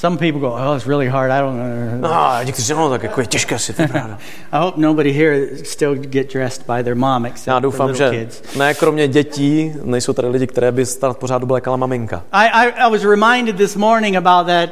[0.00, 1.30] Some people go, oh, it's really hard.
[1.30, 2.08] I don't know.
[2.08, 4.18] No, a no, tak jako je těžké si to pravda.
[4.52, 8.18] I hope nobody here still get dressed by their mom except Já doufám, little že
[8.18, 8.56] kids.
[8.56, 12.22] ne, kromě dětí, nejsou tady lidi, které by snad pořád oblékala maminka.
[12.32, 14.70] I, I, I was reminded this morning about that,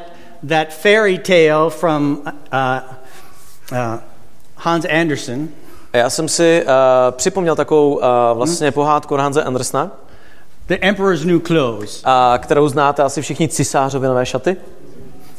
[0.48, 2.28] that fairy tale from uh,
[3.72, 3.98] uh,
[4.56, 5.48] Hans Andersen.
[5.92, 6.70] A já jsem si uh,
[7.10, 9.90] připomněl takovou uh, vlastně pohádku od Hanze Andersna,
[10.66, 12.02] The emperor's new clothes.
[12.04, 14.56] uh, kterou znáte asi všichni cisářovy nové šaty.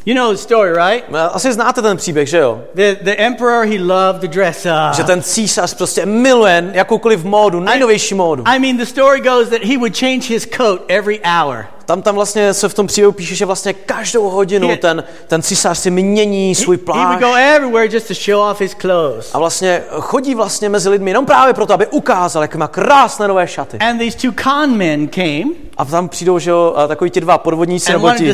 [0.09, 1.03] You know the story, right?
[1.09, 2.61] Uh, Asi znáte ten příběh, že jo?
[2.73, 4.95] The, the emperor, he loved to dress up.
[4.95, 8.43] Že ten císař prostě miluje jakoukoliv módu, nejnovější módu.
[8.47, 11.65] I mean, the story goes that he would change his coat every hour.
[11.85, 15.77] Tam, tam vlastně se v tom příběhu píše, že vlastně každou hodinu ten, ten císař
[15.77, 17.23] si mění svůj plášť.
[19.33, 23.47] A vlastně chodí vlastně mezi lidmi jenom právě proto, aby ukázal, jak má krásné nové
[23.47, 23.77] šaty.
[23.77, 27.91] And these two con men came A tam přijdou, že jo, takový ti dva podvodníci
[27.91, 28.25] nebo ti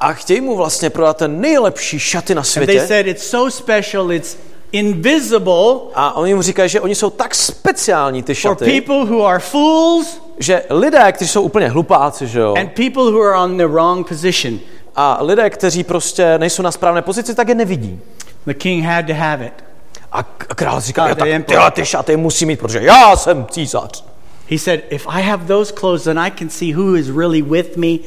[0.00, 2.86] a chtějí mu vlastně prodat ten nejlepší šaty na And they světě.
[2.86, 4.38] said it's so special, it's
[4.72, 9.26] invisible A oni mu říkají, že oni jsou tak speciální ty for šaty, people who
[9.26, 13.56] are fools že lidé, kteří jsou úplně hlupáci, že jo, and people who are on
[13.56, 14.58] the wrong position.
[14.96, 18.00] a lidé, kteří prostě nejsou na správné pozici, tak je nevidí.
[18.46, 19.64] The king had to have it.
[20.12, 24.13] A král říká, tak tyhle ty šaty musí mít, protože já jsem císař.
[24.50, 27.76] He said, if I have those clothes, then I can see who is really with
[27.76, 27.98] me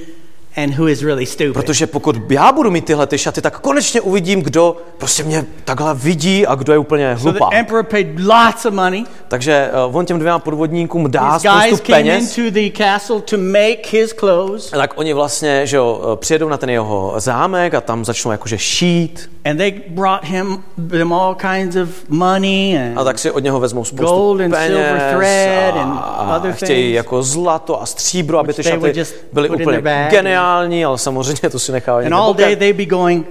[0.58, 1.54] and who is really stupid.
[1.54, 5.94] Protože pokud já budu mít tyhle ty šaty, tak konečně uvidím, kdo prostě mě takhle
[5.96, 7.58] vidí a kdo je úplně So the hlupá.
[7.58, 9.04] emperor paid lots of money.
[9.28, 12.38] Takže uh, on těm dvěma podvodníkům dá These spoustu peněz.
[12.38, 16.58] into the castle to make his clothes, tak oni vlastně, že jo, eh, přijedou na
[16.58, 19.30] ten jeho zámek a tam začnou jakože šít.
[19.50, 23.60] And they brought him them all kinds of money and A tak si od něho
[23.60, 27.86] vezmou spoustu Gold and peněz silver thread a, and other chtějí things, jako zlato a
[27.86, 32.56] stříbro, aby ty šaty byly úplně geniální, ale samozřejmě to si nechávají and all day
[32.56, 33.28] they'd be going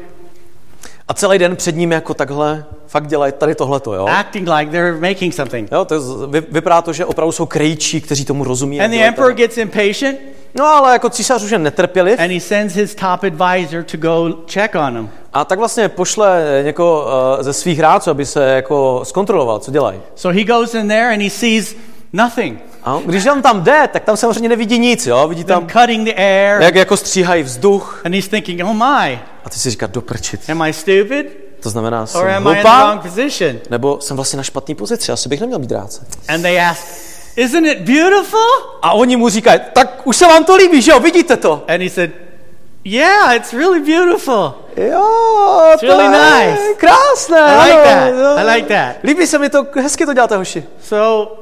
[1.08, 4.06] A celý den před ním jako takhle fakt dělají tady tohleto, jo?
[4.06, 5.72] acting like they're making something.
[5.72, 8.80] Jo, to je, vy, vypadá to, že opravdu jsou krejčí, kteří tomu rozumí.
[8.80, 9.42] And the emperor tady.
[9.42, 10.18] gets impatient
[10.58, 14.34] No ale jako císař už je netrpěliv and he sends his top advisor to go
[14.52, 15.10] check on them.
[15.32, 17.04] a tak vlastně pošle někoho
[17.36, 20.00] uh, ze svých rádců, aby se jako zkontroloval, co dělají.
[20.14, 21.76] So he goes in there and he sees
[22.12, 22.58] nothing.
[22.84, 25.28] A když on tam jde, tak tam samozřejmě nevidí nic, jo?
[25.28, 26.62] Vidí tam, cutting the air.
[26.62, 28.02] jak jako stříhají vzduch.
[28.04, 30.50] And he's thinking, oh my, A ty si říká, doprčit.
[30.50, 31.46] am I stupid?
[31.62, 33.56] To znamená, Or jsem am I in the hlupá, wrong position?
[33.70, 36.06] nebo jsem vlastně na špatné pozici, asi bych neměl být rádce.
[36.28, 36.82] And they ask,
[37.36, 38.40] isn't it beautiful?
[38.82, 41.64] A oni mu říkají, tak už se vám to líbí, že jo, vidíte to?
[41.68, 42.10] And he said,
[42.84, 44.54] yeah, it's really beautiful.
[44.76, 45.06] Jo,
[45.80, 46.10] to really je
[46.50, 46.62] nice.
[46.76, 47.38] krásné.
[47.40, 48.08] I like that.
[48.08, 48.36] jo.
[48.38, 48.96] I like that.
[49.04, 50.64] Líbí se mi to, hezky to děláte, hoši.
[50.82, 51.32] So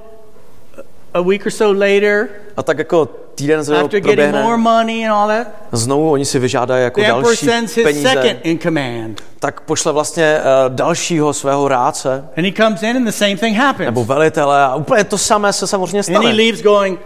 [1.14, 5.06] a week or so later, A tak jako týden se after getting more proběhne, money
[5.08, 7.46] and all that, znovu oni si vyžádají jako další
[7.82, 9.22] peníze, in command.
[9.38, 13.56] tak pošle vlastně uh, dalšího svého rádce, And he comes in and the same thing
[13.56, 13.86] happens.
[13.86, 16.34] nebo velitele a úplně to samé se samozřejmě And he stane.
[16.34, 16.98] leaves going,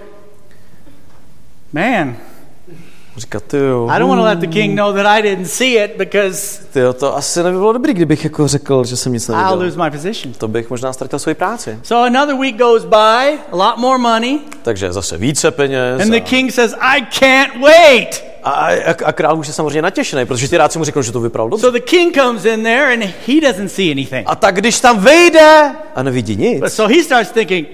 [1.73, 2.17] man,
[3.19, 5.85] Říká, ty jo, I don't want to let the king know that I didn't see
[5.85, 9.29] it because ty jo, to asi nebylo bylo dobrý, kdybych jako řekl, že jsem nic
[9.29, 9.59] I'll neviděl.
[9.65, 10.35] lose my position.
[10.35, 11.79] To bych možná ztratil svoji práci.
[11.83, 16.03] So another week goes by, a lot more money, Takže zase více peněz.
[16.03, 18.25] and the A, king says, I can't wait.
[18.45, 21.21] a, a, a král už je samozřejmě natěšený, protože ty rádci mu řeknou, že to
[21.21, 21.67] vypadalo dobře.
[21.67, 24.23] So the king comes in there and he doesn't see anything.
[24.27, 27.67] A tak když tam vejde a nevidí nic, So he starts thinking,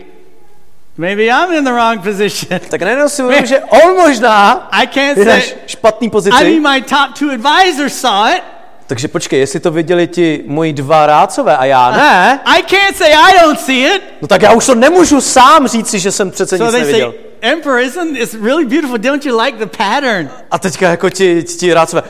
[0.98, 2.61] maybe I'm in the wrong position.
[2.68, 6.44] tak najednou si uvědomí, že on možná I can't je na say, špatný I pozici.
[6.61, 8.42] mean, my top two advisors saw it.
[8.87, 13.12] Takže počkej, jestli to viděli ti moji dva rádcové a já ne, I can't say
[13.14, 14.02] I don't see it.
[14.22, 17.11] no tak já už to nemůžu sám říci, že jsem přece So nic neviděl.
[17.12, 17.20] say,
[17.52, 18.98] Emperor, isn't really beautiful?
[18.98, 20.30] Don't you like the pattern?
[20.50, 22.02] A teďka jako ti, ti rádcové,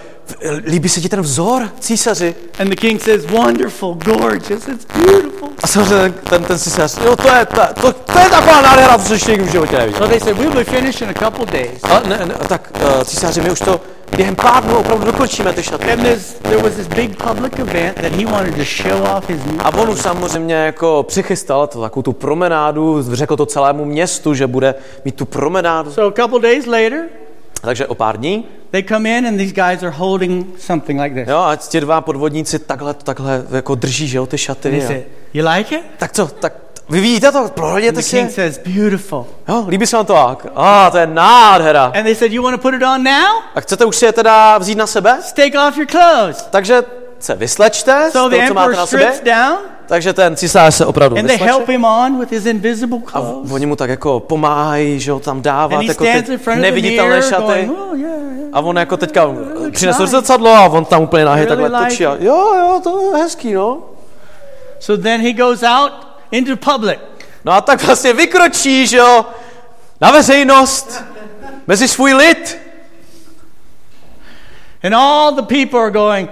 [0.66, 2.34] líbí se ti ten vzor, císaři?
[2.58, 5.48] And the king says, wonderful, gorgeous, it's beautiful.
[5.62, 9.12] A samozřejmě ten, ten císař, jo, to je, ta, to, to je taková nádhera, co
[9.12, 9.98] ještě nikdy v životě neviděl.
[9.98, 11.82] So they said, we'll be finished in a couple days.
[11.82, 13.80] A ne, ne, tak uh, císaři, my už to
[14.16, 15.92] během pár dnů opravdu dokončíme ty šaty.
[15.92, 19.44] And this, there was this big public event that he wanted to show off his
[19.44, 24.34] new A on už samozřejmě jako přichystal to, takovou tu promenádu, řekl to celému městu,
[24.34, 25.92] že bude mít tu promenádu.
[25.92, 27.04] So a couple days later,
[27.64, 31.28] Takže o pár dní, they come in and these guys are holding something like this.
[31.28, 34.82] jo, a ti dva podvodníci takhle, takhle jako drží, že jo, ty šaty.
[34.88, 35.82] A, you like it?
[35.98, 36.52] tak co, tak
[36.88, 39.26] vy vidíte to, prohlédněte The si king says, beautiful.
[39.48, 40.16] Jo, líbí se vám to?
[40.16, 41.84] A ah, to je nádhera.
[41.84, 43.42] And they said, you want to put it on now?
[43.54, 45.18] A chcete už si je teda vzít na sebe?
[45.34, 46.42] Take off your clothes.
[46.42, 46.82] Takže
[47.18, 49.06] se vyslečte z So toho, the co máte emperor na sobě.
[49.06, 52.98] strips down Takže ten císař se opravdu and they help him on with his invisible
[53.06, 53.52] A clothes.
[53.52, 57.66] oni mu tak jako pomáhají, že ho tam dávat, jako ty neviditelné šaty.
[57.66, 58.48] going, oh.
[58.52, 59.28] A on jako teďka
[59.70, 62.06] přinesl zrcadlo a on tam úplně nahý takhle like točí.
[62.06, 63.82] A, jo, jo, to je hezký, no.
[64.80, 65.92] So then he goes out
[66.30, 66.98] into public.
[67.44, 69.26] No a tak vlastně vykročí, že jo,
[70.00, 71.04] na veřejnost,
[71.66, 72.58] mezi svůj lid.
[74.84, 76.30] And all the people are going,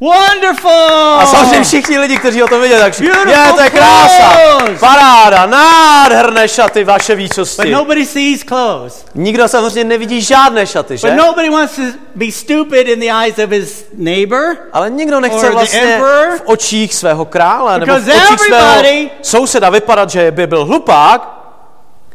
[0.00, 1.16] Wonderful!
[1.18, 4.32] A samozřejmě všichni lidi, kteří o tom věděli, tak je, to je krása,
[4.80, 7.70] paráda, nádherné šaty, vaše But výčosti.
[7.70, 9.04] nobody sees clothes.
[9.14, 11.08] Nikdo samozřejmě nevidí žádné šaty, že?
[11.08, 11.82] But nobody wants to
[12.14, 14.56] be stupid in the eyes of his neighbor.
[14.72, 16.38] Ale nikdo nechce vlastně emperor.
[16.38, 21.36] v očích svého krále nebo v očích svého souseda vypadat, že by byl hlupák.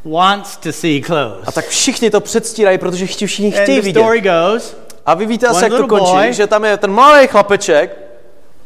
[0.06, 1.48] Wants to see clothes.
[1.48, 4.00] A tak všichni to předstírají, protože chtějí všichni And chtějí the vidět.
[4.00, 7.28] story goes, A vy víte asi, jak to končí, boy- že tam je ten malý
[7.28, 7.98] chlapeček,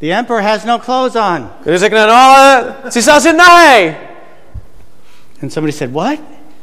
[0.01, 1.49] the emperor has no clothes on.
[1.61, 3.95] který řekne, no ale císař je nahej.
[5.43, 6.19] And somebody said, what?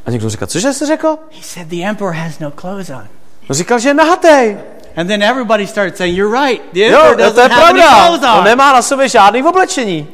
[0.06, 1.08] A někdo říká, cože jsi řekl?
[1.36, 3.06] He said, the emperor has no clothes on.
[3.48, 4.58] No říkal, že je nahatej.
[4.96, 6.62] And then everybody started saying, you're right.
[6.72, 8.06] The Jo, emperor to je doesn't have any pravda.
[8.06, 8.44] clothes On on.
[8.44, 10.08] nemá na sobě žádný oblečení.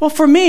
[0.00, 0.40] Well, for me,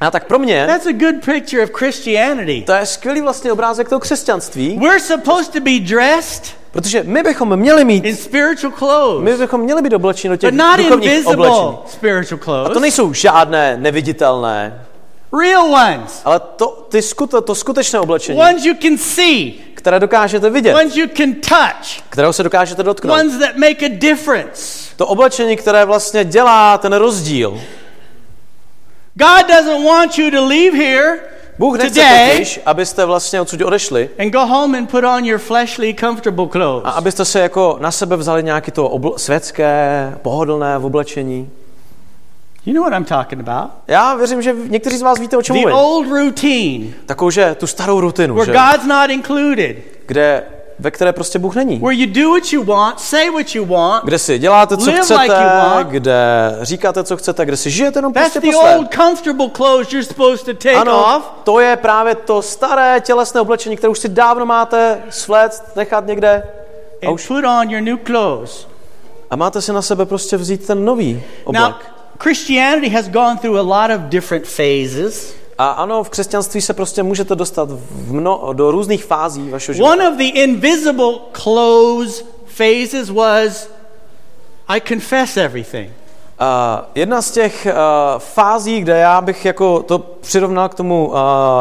[0.00, 2.62] A tak pro mě, that's a good picture of Christianity.
[2.66, 7.56] to je skvělý vlastně obrázek toho křesťanství, We're supposed to be dressed protože my bychom
[7.56, 11.26] měli mít, in spiritual clothes, my bychom měli být oblečeni do těch but not duchovních
[11.26, 11.78] oblečení.
[11.86, 14.82] spiritual A to clothes, nejsou žádné neviditelné,
[15.40, 20.50] real ones, ale to, ty skute, to skutečné oblečení, ones you can see, které dokážete
[20.50, 23.20] vidět, ones you can touch, kterého se dokážete dotknout.
[23.20, 24.90] ones that make a difference.
[24.96, 27.60] To oblečení, které vlastně dělá ten rozdíl.
[29.14, 34.10] God doesn't want you to leave here Bůh nechce today totiž, abyste vlastně odsud odešli
[34.18, 36.92] and go home and put on your fleshly, comfortable a clothes.
[36.96, 41.50] abyste se jako na sebe vzali nějaké to obl- světské, pohodlné oblečení.
[42.66, 43.70] You know what I'm talking about?
[43.86, 45.76] Já věřím, že někteří z vás víte, o čem The mluvím.
[45.78, 48.52] old routine Takovou, že tu starou rutinu, where že?
[48.58, 50.42] God's not included, Kde,
[50.78, 51.78] ve které prostě Bůh není.
[51.78, 54.04] where you do what you want, say what you want.
[54.04, 55.88] Kde si děláte, co chcete, like want.
[55.88, 56.14] kde
[56.62, 58.80] říkáte, co chcete, kde si žijete jenom prostě po svém.
[60.76, 65.62] Ano, off to je právě to staré tělesné oblečení, které už si dávno máte svléct,
[65.76, 66.42] nechat někde
[67.06, 68.66] a, už, put on your new clothes.
[69.30, 71.62] a máte si na sebe prostě vzít ten nový oblek.
[71.62, 71.72] Now,
[72.18, 75.34] Christianity has gone through a lot of different phases.
[75.58, 79.92] A ano, v křesťanství se prostě můžete dostat v mno, do různých fází vašeho života.
[79.92, 83.68] One of the invisible clothes phases was
[84.68, 85.90] I confess everything.
[86.40, 91.14] Uh, jedna z těch uh, fází, kde já bych jako to přirovnal k tomu uh,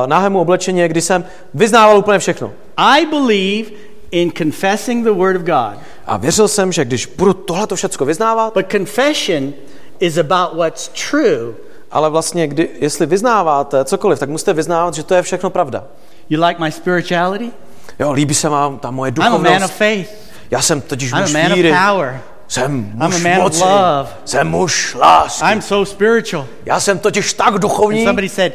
[0.05, 2.51] náhému oblečení, kdy jsem vyznával úplně všechno.
[2.77, 3.69] I believe
[4.12, 5.79] in confessing the Word of God.
[6.05, 9.53] A věřil jsem, že když budu tohleto všecko vyznávat, But confession
[9.99, 11.53] is about what's true.
[11.95, 15.84] Ale vlastně, kdy, jestli vyznáváte cokoliv, tak musíte vyznávat, že to je všechno pravda.
[16.29, 17.51] You like my spirituality?
[17.99, 19.73] Jo, líbí se vám ta moje I'm a man of duchovnost.
[19.73, 20.10] faith.
[20.51, 21.73] Já jsem totiž I'm a muž man of víry.
[21.88, 22.21] power.
[22.47, 23.60] Jsem a muž man of moci.
[23.63, 24.10] love.
[24.25, 25.45] Jsem muž lásky.
[25.51, 26.45] I'm so spiritual.
[26.65, 28.03] Já jsem totiž tak And duchovní.
[28.05, 28.53] somebody said,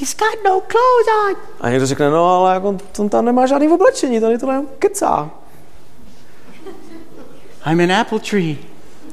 [0.00, 1.36] He's got no clothes on.
[1.60, 4.66] A někdo řekne, no ale jak on, on tam nemá žádný oblečení, tady to jenom
[4.78, 5.30] kecá.
[7.66, 8.56] I'm an apple tree.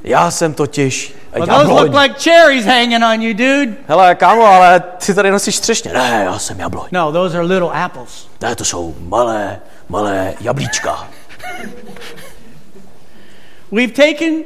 [0.08, 3.78] Já jsem totiž Well, those look like cherries hanging on you, dude.
[3.88, 5.94] Hele, kámo, ale ty tady nosíš třešně.
[5.94, 6.88] Ne, já jsem jabloň.
[6.92, 8.28] No, those are little apples.
[8.42, 11.08] Ne, to jsou malé, malé jablíčka.
[13.72, 14.44] We've taken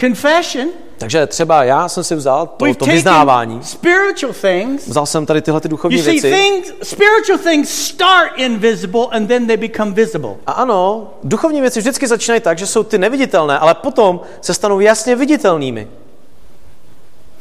[0.00, 3.54] confession, Takže třeba já jsem si vzal to, to vyznávání.
[3.54, 4.86] taken spiritual things.
[4.88, 6.30] Vzal jsem tady tyhle ty duchovní You see, věci.
[6.30, 10.34] things, spiritual things start invisible and then they become visible.
[10.46, 14.80] A ano, duchovní věci vždycky začínají tak, že jsou ty neviditelné, ale potom se stanou
[14.80, 15.88] jasně viditelnými.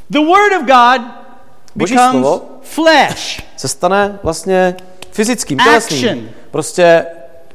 [0.10, 1.08] The Word of God
[1.76, 4.76] Boží becomes slovo flesh, se stane vlastně
[5.12, 6.30] fyzickým, tělesným.
[6.52, 7.06] Prostě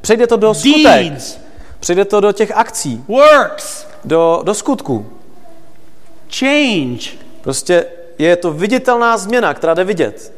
[0.01, 1.39] přejde to do skutek, deeds,
[1.81, 5.07] přejde to do těch akcí, works, do, do skutku.
[6.31, 7.11] change.
[7.41, 7.87] Prostě
[8.19, 10.33] je to viditelná změna, která jde vidět.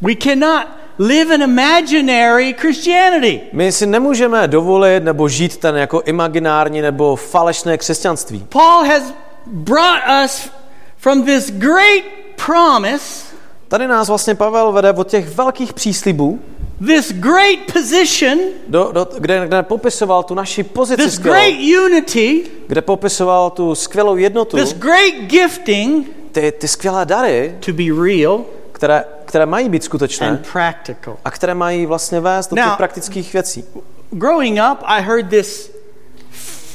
[0.00, 0.66] We cannot
[0.98, 3.40] live an imaginary Christianity.
[3.52, 8.46] My si nemůžeme dovolit nebo žít ten jako imaginární nebo falešné křesťanství.
[8.48, 9.02] Paul has
[9.46, 10.50] brought us
[10.96, 12.04] from this great
[12.46, 13.28] promise,
[13.68, 16.40] Tady nás vlastně Pavel vede od těch velkých příslibů,
[16.86, 18.38] this great position,
[18.68, 21.54] do, do, kde, kde popisoval tu naši pozici this skvělou, great
[21.86, 27.84] unity, kde popisoval tu skvělou jednotu, this great gifting ty, ty skvělé dary, to be
[28.06, 28.44] real
[28.78, 31.16] které, které mají být skutečné and practical.
[31.24, 33.64] a které mají vlastně vést do těch Now- praktických věcí.
[34.10, 35.70] Growing up, I heard this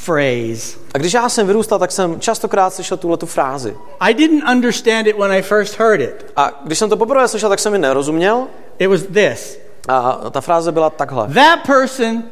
[0.06, 0.78] phrase.
[0.94, 3.78] A když já jsem vyrůstal, tak jsem častokrát slyšel tuhle tu frázi.
[4.00, 6.26] I didn't understand it when I first heard it.
[6.36, 8.48] A když jsem to poprvé slyšel, tak jsem ji nerozuměl.
[8.80, 11.28] It was this A ta fráze byla takhle.
[11.34, 12.24] That person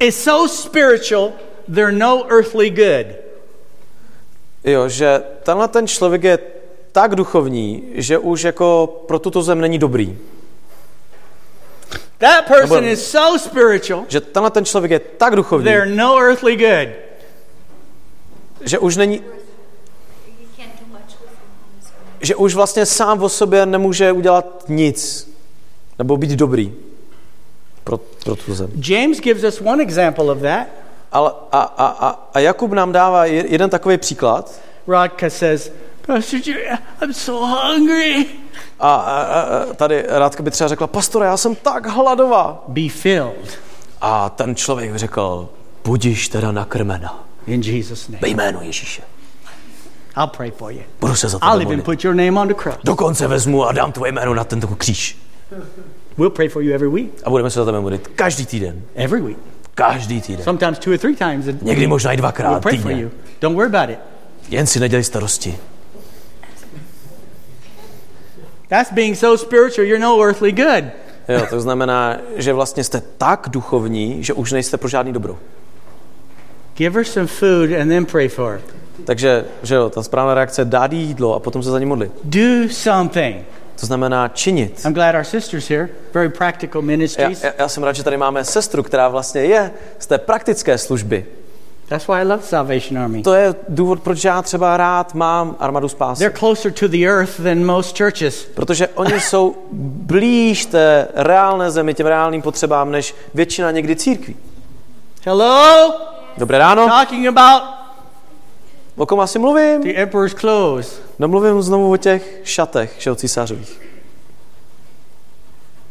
[0.00, 1.32] is so spiritual,
[1.74, 3.06] they're no earthly good.
[4.64, 6.38] Jo, že tenhle ten člověk je
[6.92, 10.18] tak duchovní, že už jako pro tuto zem není dobrý.
[12.18, 16.18] That person Nebo- is so spiritual, Že tenhle ten člověk je tak duchovní, they're no
[16.18, 16.88] earthly good.
[18.60, 19.22] že už není,
[22.20, 25.30] že už vlastně sám o sobě nemůže udělat nic,
[25.98, 26.74] nebo být dobrý
[27.84, 28.70] pro, pro tu zem.
[28.88, 30.66] James gives us one example of that.
[31.12, 34.60] Ale, a, a, a, a Jakub nám dává je- jeden takový příklad.
[34.88, 35.72] Radka says,
[36.06, 36.68] Pastor Jerry,
[37.02, 38.26] I'm so hungry.
[38.80, 42.64] A, a, a tady Rádka by třeba řekla, pastore, já jsem tak hladová.
[42.68, 43.58] Be filled
[44.00, 45.48] A ten člověk řekl,
[45.84, 47.24] budiš teda nakrmena.
[47.46, 48.18] in Jesus' name.
[48.22, 49.02] Ve jménu Ježíše.
[50.16, 50.80] I'll pray for you.
[51.00, 52.78] Budu se za I'll tebe even put your name on the cross.
[52.84, 55.18] Dokonce vezmu a dám tvoje jméno na tento kříž.
[56.18, 57.10] We'll pray for you every week.
[57.24, 58.82] A budeme se za tebe modlit každý týden.
[58.94, 59.38] Every week.
[59.74, 60.44] Každý týden.
[60.44, 63.02] Sometimes two or three times a Někdy možná i We'll dvakrát pray for týdně.
[63.02, 63.10] you.
[63.40, 63.98] Don't worry about it.
[64.50, 65.56] Jen si nedělej starosti.
[68.68, 70.84] That's being so spiritual, you're no earthly good.
[71.28, 75.38] Jo, to znamená, že vlastně jste tak duchovní, že už nejste pro žádný dobro.
[76.76, 78.60] Give her some food and then pray for her.
[79.04, 81.86] Takže, že jo, ta správná reakce je dát jí jídlo a potom se za ní
[81.86, 82.12] modlit.
[82.24, 83.44] Do something.
[83.80, 84.84] To znamená činit.
[84.84, 85.88] I'm glad our sister's here.
[86.14, 87.42] Very practical Já, ministries.
[87.44, 91.26] já, já jsem rád, že tady máme sestru, která vlastně je z té praktické služby.
[91.88, 93.22] That's why I love Salvation Army.
[93.22, 96.18] To je důvod, proč já třeba rád mám armadu spásy.
[96.18, 98.44] They're closer to the earth than most churches.
[98.44, 104.36] Protože oni jsou blíž té reálné zemi, těm reálným potřebám, než většina někdy církví.
[105.24, 105.94] Hello?
[106.38, 107.77] Dobré ráno, Talking about
[108.98, 109.82] o kom asi mluvím?
[109.82, 111.00] the emperor's clothes.
[111.18, 113.80] No mluvím znovu o těch šatech, že o císařových.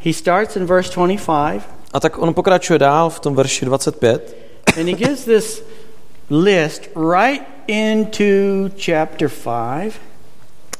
[0.05, 1.61] He starts in verse 25
[1.93, 4.37] A tak on pokračuje dál v tom verši 25
[4.79, 5.63] and he gives this
[6.29, 9.93] list right into chapter 5.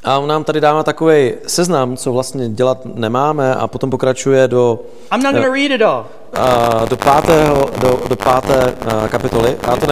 [0.08, 4.80] a on nám tady dává takový seznam, co vlastně dělat nemáme a potom pokračuje do,
[5.12, 6.06] I'm not going to read it all.
[6.34, 9.58] a, do, pátého, do, do páté a, kapitoly.
[9.67, 9.86] Já to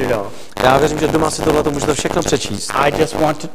[0.00, 0.26] it all.
[0.64, 2.70] Já věřím, že doma si tohle to můžete všechno přečíst.
[2.74, 3.48] I just want to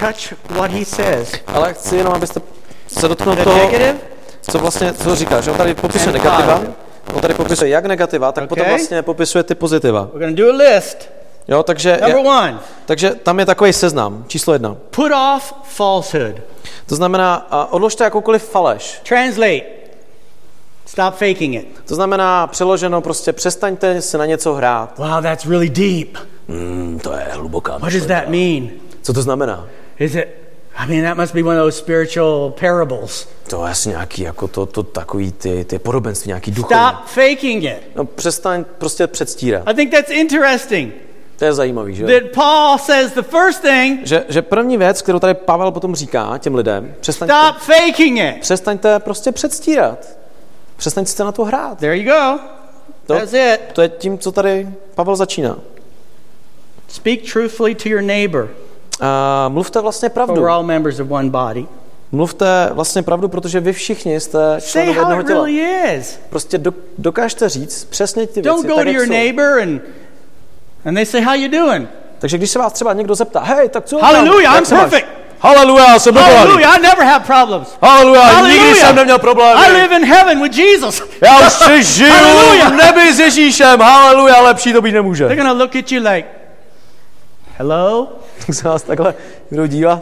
[0.00, 1.32] touch what he says.
[1.46, 2.40] Ale chci jenom, abyste
[2.86, 3.94] se dotknul The toho, negative
[4.50, 6.62] co vlastně co říká, že on tady popisuje negativa,
[7.14, 8.72] on tady popisuje jak negativa, tak potom Okay.
[8.72, 10.08] vlastně popisuje ty pozitiva.
[10.14, 11.08] We're to do a list.
[11.48, 14.76] Jo, takže, Number one, takže tam je takový seznam, číslo jedna.
[14.90, 16.36] put off falsehood.
[16.86, 19.00] To znamená, a odložte jakoukoliv faleš.
[19.08, 19.62] Translate.
[20.86, 21.66] Stop faking it.
[21.88, 24.98] To znamená, přeloženo prostě přestaňte se na něco hrát.
[24.98, 26.16] Wow, that's really deep.
[26.48, 28.70] Hmm, to je hluboká What does that mean?
[29.02, 29.66] Co to znamená?
[29.98, 30.28] Is it,
[30.76, 33.28] I mean, that must be one of those spiritual parables.
[33.48, 36.76] To je asi nějaký, jako to, to takový ty, ty podobenství, nějaký duchovní.
[36.76, 37.82] Stop faking it.
[37.96, 39.62] No přestaň prostě předstírat.
[39.66, 40.94] I think that's interesting.
[41.44, 42.04] To je zajímavý, že?
[42.06, 46.38] That Paul says the first thing, Že, že první věc, kterou tady Pavel potom říká
[46.38, 48.40] těm lidem, přestaňte, stop faking it.
[48.40, 49.98] přestaňte prostě předstírat.
[50.76, 51.78] Přestaňte se na to hrát.
[51.78, 52.38] There you go.
[53.06, 53.60] To, That's it.
[53.72, 55.58] to je tím, co tady Pavel začíná.
[56.88, 58.50] Speak truthfully to your neighbor.
[59.00, 60.34] A mluvte vlastně pravdu.
[60.34, 61.66] we're all members of one body.
[62.12, 65.46] Mluvte vlastně pravdu, protože vy všichni jste členové jednoho těla.
[66.30, 69.12] Prostě do, dokážete říct přesně ty Don't věci, go tak, to jak your jsou.
[69.12, 69.82] neighbor and
[70.86, 73.84] and they say, "How you doing?" Takže když se vás třeba někdo zeptá, hej, tak
[73.84, 73.98] co?
[73.98, 74.56] Hallelujah?
[74.58, 75.06] I'm perfect.
[75.40, 76.36] Haleluja, já jsem dokonalý.
[76.36, 76.78] Hallelujah!
[76.78, 77.68] I never have problems.
[77.82, 78.76] Haleluja, nikdy Hallelujah.
[78.76, 79.60] jsem neměl problémy.
[79.66, 81.02] I live in heaven with Jesus.
[81.20, 82.68] Já už si žiju Haleluja.
[82.68, 83.80] v nebi s Ježíšem.
[83.80, 85.24] Haleluja, lepší to být nemůže.
[85.26, 86.28] They're gonna look at you like,
[87.58, 88.08] "Hello."
[88.46, 89.14] Tak se vás takhle
[89.50, 89.98] budou dívat.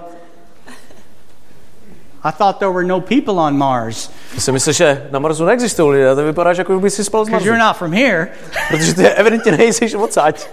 [2.24, 5.90] I thought there were no people on Mars Já si myslím, že na Marsu neexistují
[5.92, 7.46] lidé, to vypadá, že jako by si spal z Marsu.
[7.46, 8.28] you're not from here.
[8.68, 10.46] Protože ty evidentně nejsi odsaď.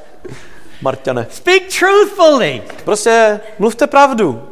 [0.82, 1.28] Marťane.
[1.30, 2.64] Speak truthfully.
[2.86, 4.50] Prostě mluvte pravdu.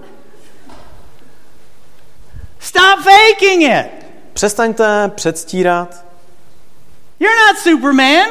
[2.59, 3.85] Stop faking it.
[4.33, 6.05] Přestaňte předstírat.
[7.19, 8.29] You're not Superman.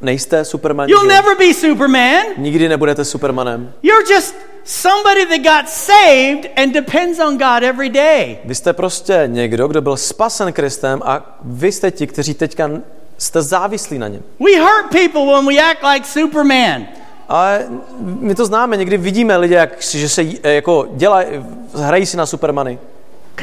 [0.00, 0.88] Nejste Superman.
[0.88, 2.24] You'll never be Superman.
[2.36, 3.72] Nikdy nebudete Supermanem.
[3.82, 8.38] You're just somebody that got saved and depends on God every day.
[8.44, 12.70] Vy jste prostě někdo, kdo byl spasen Kristem a vy jste ti, kteří teďka
[13.18, 14.22] jste závislí na něm.
[14.40, 16.86] We hurt people when we act like Superman.
[17.28, 17.66] Ale
[18.00, 21.26] my to známe, někdy vidíme lidi, jak, že se eh, jako dělají,
[21.74, 22.78] hrají si na Supermany.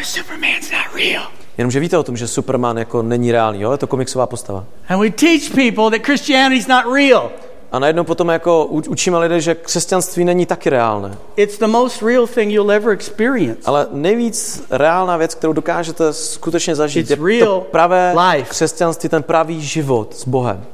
[0.03, 1.23] Superman's not real.
[1.57, 3.71] Jenomže víte o tom, že Superman jako není reálný, jo?
[3.71, 4.65] je to komiksová postava.
[4.89, 7.31] And we teach people that Christianity's not real.
[7.71, 11.17] A najednou potom jako učíme lidé, že křesťanství není taky reálné.
[11.35, 13.61] It's the most real thing you'll ever experience.
[13.65, 18.49] Ale nejvíc reálná věc, kterou dokážete skutečně zažít, It's je real to pravé life.
[18.49, 20.65] křesťanství, ten pravý život s Bohem.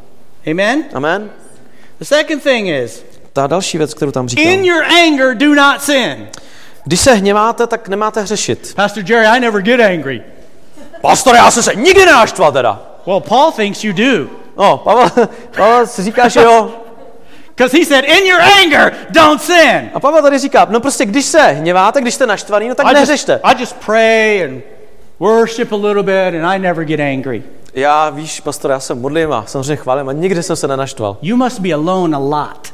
[0.52, 0.84] Amen?
[0.94, 1.30] Amen?
[2.00, 4.46] The second thing is, Ta další věc, kterou tam říkám.
[4.46, 6.28] in your anger, do not sin.
[6.86, 8.74] Když se hněváte, tak nemáte hřešit.
[8.76, 10.24] Pastor Jerry, I never get angry.
[11.02, 12.82] Pastor, já jsem se nikdy nenaštval teda.
[13.08, 14.28] Well, Paul thinks you do.
[14.58, 15.10] No, Pavel,
[15.58, 16.72] Pavel si říká, že jo.
[17.56, 19.92] Because he said, in your anger, don't sin.
[19.94, 22.90] A Pavel tady říká, no prostě když se hněváte, když jste naštvaný, no tak I
[22.90, 23.40] just, neřešte.
[23.44, 24.64] I just pray and
[25.20, 27.44] worship a little bit and I never get angry.
[27.74, 31.18] Já, víš, pastor, já se modlím a samozřejmě chválím a nikdy jsem se nenaštval.
[31.22, 32.73] You must be alone a lot.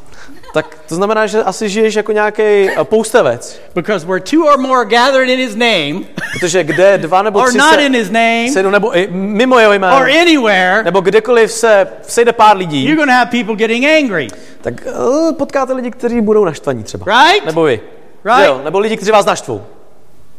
[0.53, 3.61] Tak to znamená, že asi žiješ jako nějaký eh, poustevec.
[3.75, 7.47] Because where two or more are gathered in his name, Protože kde dva nebo or
[7.47, 11.01] tři not se in his name, sejdou, nebo i mimo jeho jméno, or anywhere, nebo
[11.01, 14.27] kdekoliv se sejde pár lidí, you're to have people getting angry.
[14.61, 17.05] tak uh, potkáte lidi, kteří budou naštvaní třeba.
[17.05, 17.45] Right?
[17.45, 17.81] Nebo vy.
[18.25, 18.45] Right?
[18.45, 18.61] Jo?
[18.63, 19.65] Nebo lidi, kteří vás naštvou.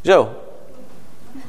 [0.05, 0.31] Že jo?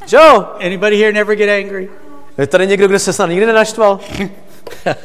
[0.06, 0.46] Že jo?
[0.66, 1.90] Anybody here never get angry?
[2.38, 4.00] Je tady někdo, kdo se snad nikdy nenaštval?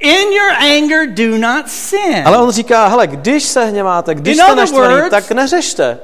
[0.00, 2.22] In your anger, do not sin.
[2.24, 5.98] Ale on říká, hele, když se hněváte, když jste naštvaný, words- tak neřešte.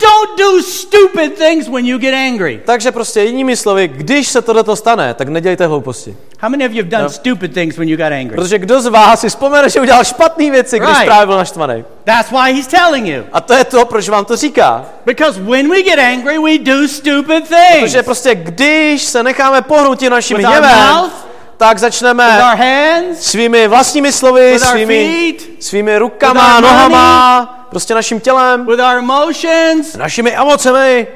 [0.00, 2.60] Don't do stupid things when you get angry.
[2.66, 6.16] Takže prostě jinými slovy, když se tohleto stane, tak nedělejte hlouposti.
[6.40, 7.10] How many of you have done No.
[7.10, 8.36] stupid things when you got angry?
[8.36, 11.06] Protože kdo z vás si vzpomene, že udělal špatné věci, když Right.
[11.06, 11.84] právě byl naštvaný.
[12.04, 13.24] That's why he's telling you.
[13.32, 14.84] A to je to, proč vám to říká.
[15.06, 17.80] Because when we get angry, we do stupid things.
[17.80, 21.10] Protože prostě když se necháme pohnout naším hněvem,
[21.58, 26.54] tak with začneme our hands, svými vlastními slovy, with our svými, feet, svými with rukama,
[26.54, 31.06] our nohama, prostě naším tělem, with our emotions, našimi emocemi,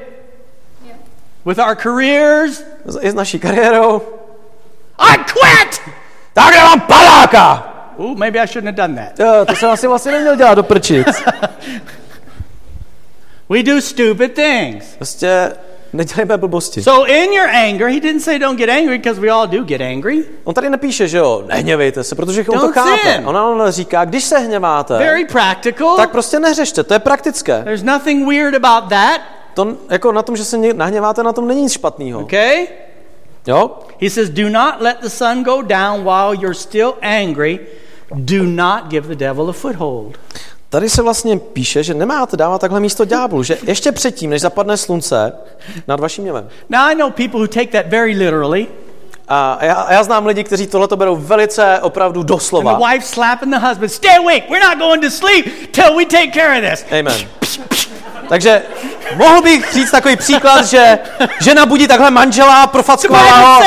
[1.45, 2.63] with our careers.
[3.01, 4.01] i s naší kariérou.
[4.99, 5.81] I quit!
[6.33, 7.69] Tak já mám padáka!
[7.99, 9.19] Ooh, maybe I shouldn't have done that.
[9.19, 11.07] Jo, to jsem asi vlastně neměl dělat do prčic.
[13.49, 14.85] We do stupid things.
[14.97, 15.51] Prostě
[15.93, 16.83] nedělejme blbosti.
[16.83, 19.81] So in your anger, he didn't say don't get angry because we all do get
[19.81, 20.23] angry.
[20.43, 23.13] On tady nepíše, že jo, nehněvejte se, protože on to chápe.
[23.15, 23.27] sin.
[23.27, 25.95] On, on říká, když se hněváte, Very practical.
[25.97, 27.61] tak prostě neřešte, to je praktické.
[27.63, 29.21] There's nothing weird about that.
[29.53, 32.19] To, jako na tom, že se ně- nahněváte, na tom není nic špatného.
[32.21, 32.67] Okay?
[33.47, 33.71] Jo?
[34.01, 37.59] He says, Do not let the sun go down while you're still angry.
[38.15, 40.17] Do not give the devil a foothold.
[40.73, 44.77] Tady se vlastně píše, že nemáte dávat takhle místo ďáblu, že ještě předtím, než zapadne
[44.77, 45.33] slunce
[45.87, 46.49] nad vaším němem.
[46.69, 48.67] Now, I know people who take that very literally.
[49.27, 52.73] A já, a já znám lidi, kteří tohle berou velice opravdu And doslova.
[52.73, 54.43] the wife slapping the husband, Stay awake.
[54.49, 56.85] We're not going to sleep till we take care of this.
[56.99, 57.27] Amen.
[58.29, 58.61] Takže
[59.15, 60.99] mohl bych říct takový příklad, že
[61.41, 63.63] žena budí takhle manžela, profackovala ho.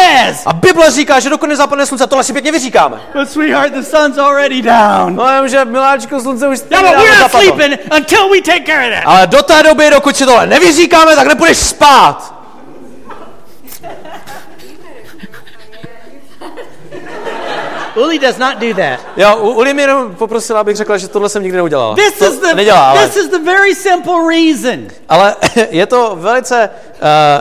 [0.47, 2.97] A Bible říká, že dokud nezapadne slunce, tohle si pěkně vyříkáme.
[3.15, 5.17] But, sweetheart, the sun's already down.
[5.17, 7.57] No jenom, že miláčko, slunce už Yeah, but nedávno we're not zapadlo.
[7.57, 9.03] sleeping until we take care of that.
[9.07, 12.36] Ale do té doby, dokud si tohle nevyříkáme, tak nepůjdeš spát.
[17.97, 19.01] Uli does not do that.
[19.17, 21.95] Jo, Uli mě jenom poprosila, abych řekla, že tohle jsem nikdy neudělala.
[21.95, 24.87] This to is the nedělá, ale, this is the very simple reason.
[25.09, 25.37] ale
[25.71, 26.71] je to velice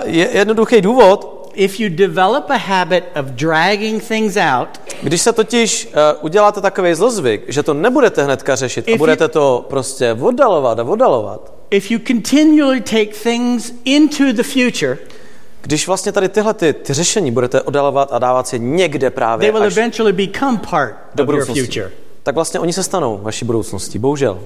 [0.03, 4.67] uh, je, jednoduchý důvod, If you develop a habit of dragging things out,
[5.01, 9.27] když se totiž uh, uděláte takový zlozvyk, že to nebudete hnedka řešit a you- budete
[9.27, 14.97] to prostě oddalovat a oddalovat, if you continually take things into the future,
[15.65, 19.51] když vlastně tady tyhle ty, ty řešení budete oddalovat a dávat si někde they právě
[19.51, 21.91] will až eventually become part do of your budoucnosti, future.
[22.23, 24.39] tak vlastně oni se stanou vaší budoucností, bohužel,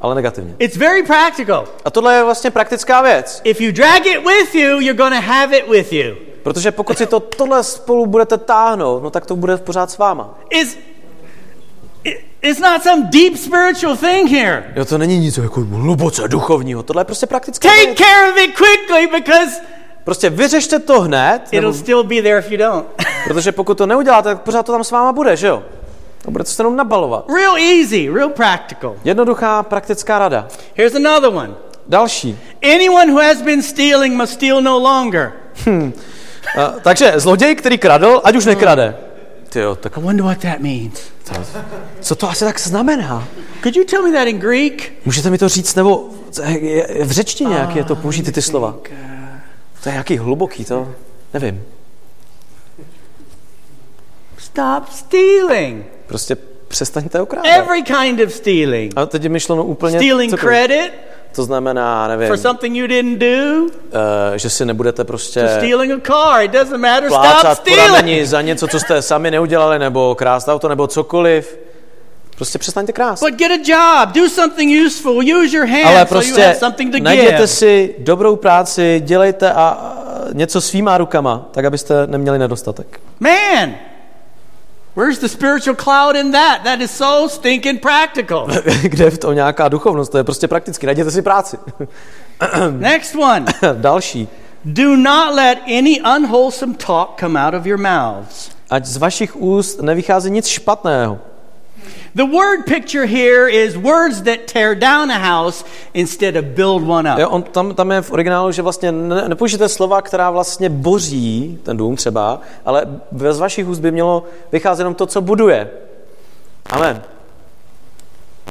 [0.00, 0.54] ale negativně.
[0.58, 1.64] It's very practical.
[1.84, 5.56] A tohle je vlastně praktická věc, If you drag it with you, you're to have
[5.56, 6.14] it with you.
[6.42, 10.38] protože pokud si to tohle spolu budete táhnout, no tak to bude pořád s váma.
[10.50, 10.76] It's
[12.04, 14.72] it- it's not some deep spiritual thing here.
[14.76, 17.98] Jo, to není nic jako hluboce duchovního, tohle je prostě praktická Take věc.
[17.98, 19.60] care of it quickly because
[20.04, 22.86] Prostě vyřešte to hned, nebo, it'll still be there if you don't.
[23.24, 25.62] protože pokud to neuděláte, tak pořád to tam s váma bude, že jo?
[26.28, 27.24] A budete se jenom nabalovat.
[27.28, 28.96] real easy, real practical.
[29.04, 30.48] Jednoduchá praktická rada.
[30.74, 31.50] Here's another one.
[31.88, 32.38] Další.
[32.74, 35.32] Anyone who has been stealing must steal no longer.
[35.66, 35.82] Uh,
[36.82, 38.96] takže zloděj, který kradl, ať už nekrade.
[39.48, 41.00] Ty jo, tak I wonder what that means.
[42.00, 43.28] co to asi tak znamená?
[43.62, 44.92] Could you tell me that in Greek?
[45.04, 46.08] Můžete mi to říct, nebo
[47.04, 48.74] v řečtině, jak je to, použijte ty slova.
[49.82, 50.88] To je jaký hluboký, to
[51.34, 51.64] nevím.
[54.38, 55.86] Stop stealing.
[56.06, 56.36] Prostě
[56.68, 57.52] přestaňte okrádat.
[57.58, 58.92] Every kind of stealing.
[58.96, 60.54] A teď je myšleno úplně Stealing cokoliv.
[60.56, 60.92] credit
[61.34, 63.62] To znamená, nevím, for something you didn't do.
[63.62, 63.68] uh,
[64.36, 66.42] že si nebudete prostě Stealing a car.
[66.42, 67.08] It doesn't matter.
[67.08, 68.26] Stop plácat stealing.
[68.26, 71.58] za něco, co jste sami neudělali, nebo krást auto, nebo cokoliv.
[72.40, 73.22] Prostě přestaňte krást.
[73.22, 74.14] But get a job.
[74.14, 75.18] Do something useful.
[75.18, 77.46] Use your hands Ale so you prostě have something to najděte give.
[77.46, 79.94] si dobrou práci, dělejte a, a
[80.32, 83.00] něco svýma rukama, tak abyste neměli nedostatek.
[83.20, 83.74] Man,
[84.96, 86.62] where's the spiritual cloud in that?
[86.64, 88.46] That is so stinking practical.
[88.82, 90.12] Kde je v tom nějaká duchovnost?
[90.12, 90.86] To je prostě prakticky.
[90.86, 91.58] Najděte si práci.
[92.70, 93.44] Next one.
[93.74, 94.28] Další.
[94.64, 98.50] Do not let any unwholesome talk come out of your mouths.
[98.70, 101.18] Ať z vašich úst nevychází nic špatného.
[102.14, 107.12] The word picture here is words that tear down a house instead of build one
[107.12, 107.18] up.
[107.18, 111.58] Jo, on, tam, tam je v originálu, že vlastně ne, nepoužijete slova, která vlastně boří
[111.62, 112.86] ten dům třeba, ale
[113.30, 115.70] z vašich úst by mělo vycházet jenom to, co buduje.
[116.70, 117.02] Amen.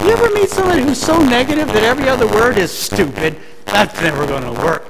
[0.01, 3.35] You ever meet somebody who's so negative that every other word is stupid?
[3.65, 4.83] That's never going to work.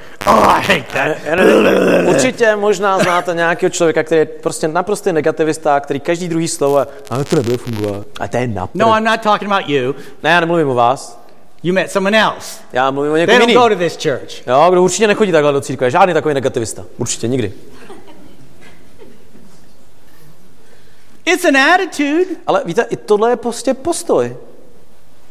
[2.07, 7.23] Určitě možná znáte nějakého člověka, který je prostě naprostý negativista, který každý druhý slovo, ale
[7.23, 8.07] to nebude fungovat.
[8.19, 9.95] A to je na No, I'm not talking about you.
[10.23, 11.19] Ne, já nemluvím o vás.
[11.63, 12.59] You met someone else.
[12.73, 13.63] Já mluvím o They někom don't jiným.
[13.63, 14.47] go to this church.
[14.47, 15.91] Jo, kdo určitě nechodí takhle do církve.
[15.91, 16.85] Žádný takový negativista.
[16.97, 17.53] Určitě nikdy.
[21.25, 22.25] It's an attitude.
[22.47, 24.35] Ale víte, i tohle je prostě postoj,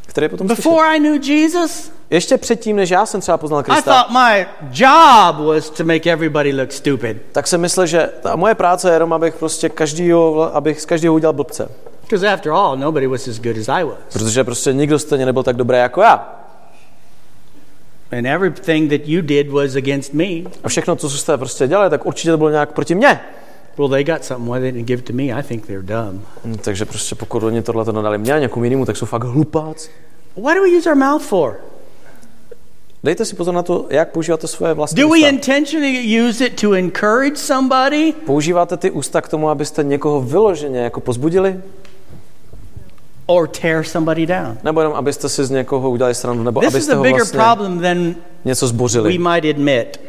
[0.08, 0.64] který je potom slyšet.
[0.64, 4.46] Before I knew Jesus, Ještě předtím, než já jsem třeba poznal I Krista, thought my
[4.72, 7.16] job was to make everybody look stupid.
[7.32, 11.14] tak jsem myslel, že ta moje práce je jenom, abych prostě každýho, abych z každého
[11.14, 11.68] udělal blbce.
[12.00, 13.94] Because after all, nobody was as good as I was.
[14.12, 16.34] Protože prostě nikdo stejně nebyl tak dobrý jako já.
[18.18, 20.24] And everything that you did was against me.
[20.64, 23.20] A všechno, co jste prostě dělali, tak určitě to bylo nějak proti mně.
[23.78, 24.48] Well, they got something.
[24.54, 25.24] Why they didn't give it to me?
[25.24, 26.22] I think they're dumb.
[26.44, 29.24] Hm, Takže prostě pokud oni tohle to nadali mě a někomu jinému, tak jsou fakt
[29.24, 29.90] hlupáci.
[30.42, 31.60] What do we use our mouth for?
[33.04, 36.72] Dejte si pozor na to, jak používáte svoje vlastní Do we intentionally use it to
[36.72, 38.14] encourage somebody?
[38.26, 41.60] Používáte ty ústa k tomu, abyste někoho vyloženě jako pozbudili?
[43.30, 44.58] or tear somebody down.
[44.64, 47.16] Nebo jenom, abyste si z někoho udělali stranu, nebo This is abyste a ho bigger
[47.20, 48.14] vlastně problem than
[48.44, 49.18] něco we zbořili.
[49.18, 50.00] might admit.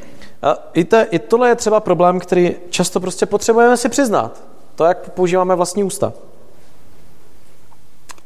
[0.41, 4.41] A i, te, I tohle je třeba problém, který často prostě potřebujeme si přiznat.
[4.75, 6.13] To, jak používáme vlastní ústa.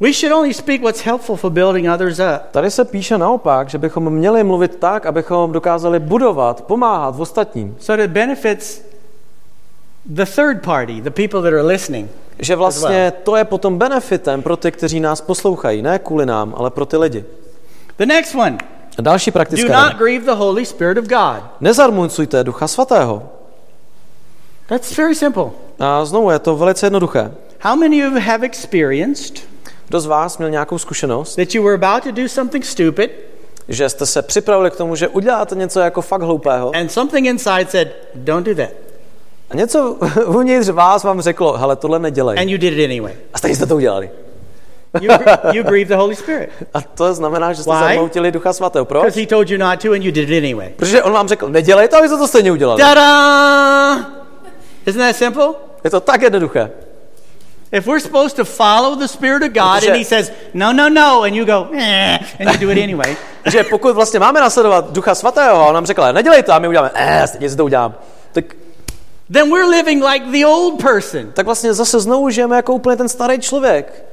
[0.00, 2.42] We should only speak what's helpful for building others up.
[2.50, 7.76] Tady se píše naopak, že bychom měli mluvit tak, abychom dokázali budovat, pomáhat v ostatním.
[7.80, 8.80] So that it benefits
[10.06, 12.10] the third party, the people that are listening.
[12.38, 15.82] Že vlastně to je potom benefitem pro ty, kteří nás poslouchají.
[15.82, 17.24] Ne kvůli nám, ale pro ty lidi.
[17.98, 18.58] The next one
[18.98, 19.98] A další do praktická not rada.
[19.98, 21.42] grieve the Holy Spirit of God.
[21.60, 23.22] Nezarmucujte Ducha Svatého.
[24.68, 25.50] That's very simple.
[25.78, 27.32] A znovu je to velice jednoduché.
[27.60, 29.38] How many of you have experienced
[29.88, 33.10] Kdo z vás měl nějakou zkušenost, that you were about to do something stupid
[33.68, 37.66] že jste se připravili k tomu, že uděláte něco jako fakt hloupého and something inside
[37.68, 38.70] said, don't do that?
[39.50, 42.38] a něco uvnitř vás vám řeklo, hele, tohle nedělej.
[42.38, 43.14] And you did it anyway.
[43.34, 44.10] A stejně jste to udělali.
[45.00, 45.10] You,
[45.52, 47.78] you grieved the Holy Spirit A to znamená, že jste Why?
[47.78, 48.84] zarmoutili Ducha Svatého.
[48.84, 49.04] Proč?
[49.04, 50.72] because He told you not to and you did it anyway.
[50.76, 52.80] Protože on vám řekl, nedělej to, a vy jste to stejně udělali.
[52.82, 53.96] Ta-da!
[54.86, 55.48] Isn't that simple?
[55.84, 56.70] Je to tak jednoduché.
[57.72, 60.88] If we're supposed to follow the Spirit of God Protože- and He says, no, no,
[60.90, 63.16] no, and you go, eh, and you do it anyway,
[63.46, 66.68] Že pokud vlastně máme nasledovat Ducha Svatého a on nám řekl, nedělej to a my
[66.68, 67.94] uděláme, eh, stejně si to udělám.
[68.32, 68.44] Tak,
[69.32, 71.32] then we're living like the old person.
[71.32, 74.04] tak vlastně zase znovu žijeme jako úplně ten starý člověk.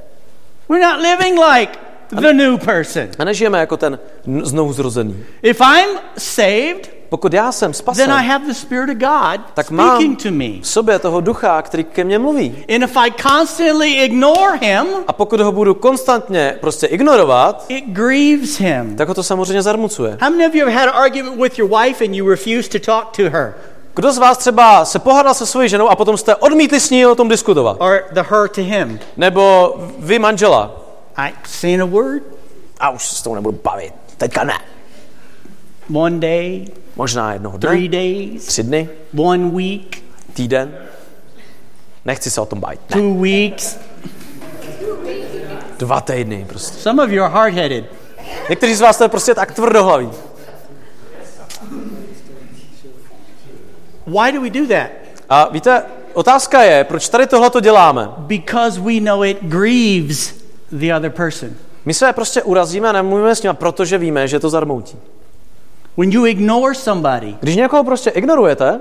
[0.68, 1.78] We're not living like
[2.20, 3.08] the new person.
[3.18, 5.16] A nežijeme jako ten n- znovu zrozený.
[5.42, 9.70] If I'm saved, Pokud já jsem then spasen, I have the Spirit of God tak
[9.70, 10.60] mám speaking to me.
[10.62, 12.64] v sobě toho ducha, který ke mně mluví.
[12.74, 18.58] And if I constantly ignore Him, A pokud ho budu konstantně prostě ignorovat, it grieves
[18.58, 18.96] Him.
[18.96, 20.18] tak ho to samozřejmě zarmucuje.
[20.20, 22.78] How many of you have had an argument with your wife and you refuse to
[22.78, 23.54] talk to her
[23.94, 27.06] Kdo z vás třeba se pohádal se svojí ženou a potom jste odmítli s ní
[27.06, 27.76] o tom diskutovat?
[27.80, 29.00] or the her to him?
[29.16, 30.76] Nebo vy manžela?
[31.16, 32.22] I saying a word
[32.80, 33.94] A už se s tou nebudu bavit.
[34.16, 34.58] Teďka ne.
[35.94, 36.66] one day,
[36.96, 38.88] Možná jednoho three dne, days, tři dny,
[39.18, 40.02] one week,
[40.34, 40.74] týden.
[42.04, 42.80] Nechci se o tom bavit.
[42.90, 42.96] Ne.
[43.00, 43.76] two weeks.
[45.78, 46.78] Dva týdny prostě.
[46.80, 47.84] Some of you are hard headed.
[48.48, 50.10] Někteří z vás to je prostě tak tvrdohlaví.
[54.06, 54.90] Why do we do that?
[55.28, 55.82] A víte,
[56.14, 58.08] otázka je, proč tady tohle to děláme?
[58.18, 60.34] Because we know it grieves
[60.72, 61.50] the other person.
[61.84, 64.98] My se prostě urazíme a nemluvíme s nimi, protože víme, že to zarmoutí.
[65.96, 68.80] When you ignore somebody, Když někoho prostě ignorujete,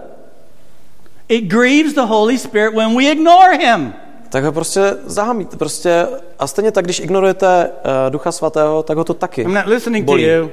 [1.28, 3.94] it grieves the Holy Spirit when we ignore him.
[4.30, 5.58] tak ho prostě zahamíte.
[5.58, 6.08] Prostě,
[6.40, 7.70] a stejně tak, když ignorujete
[8.06, 10.24] uh, Ducha Svatého, tak ho to taky I'm not listening to bolí.
[10.24, 10.52] you.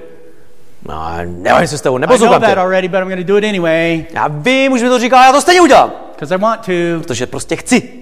[0.85, 3.45] No, nevím se s tebou, I know that already, but I'm going to do it
[3.45, 5.93] anyway Já vím, už mi to říkal, já to stejně udělám.
[6.15, 6.73] because I want to.
[7.03, 7.93] Protože prostě chci.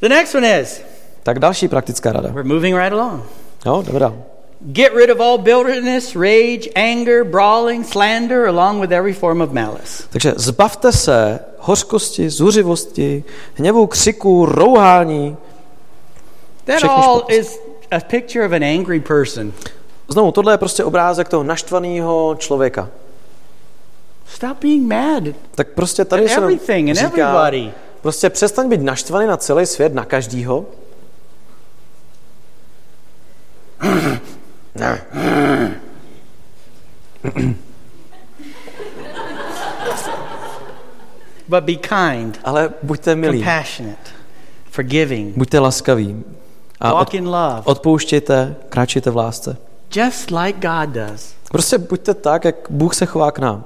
[0.00, 0.82] The next one is
[1.22, 2.28] Tak další praktická rada.
[2.32, 3.22] we're moving right along.
[3.66, 4.22] Jo, jdeme dál.
[4.60, 10.04] Get rid of all bitterness, rage, anger, brawling, slander, along with every form of malice.
[10.10, 13.24] Takže zbavte se hořkosti, zuřivosti,
[13.54, 15.36] hněvu, křiku, rouhání.
[16.64, 17.34] That Všechny all špatnosti.
[17.34, 17.58] is
[17.90, 19.52] a picture of an angry person.
[20.08, 22.88] Znovu, tohle je prostě obrázek toho naštvaného člověka.
[24.26, 25.22] Stop being mad
[25.54, 27.72] Tak prostě tady se everything and říká, everybody.
[28.02, 30.66] Prostě přestaň být naštvaný na celý svět, na každýho.
[41.48, 44.10] But be kind, Ale buďte milí, compassionate,
[44.70, 46.24] forgiving, buďte laskaví.
[46.80, 49.56] A od, walk in love, odpouštějte, kráčejte v lásce.
[49.94, 51.34] just like God does.
[51.50, 53.64] Prostě buďte tak, jak Bůh se chová k nám.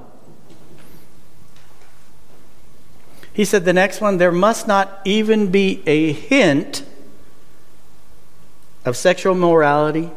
[3.36, 6.84] He said the next one there must not even be a hint
[8.86, 10.10] of sexual morality,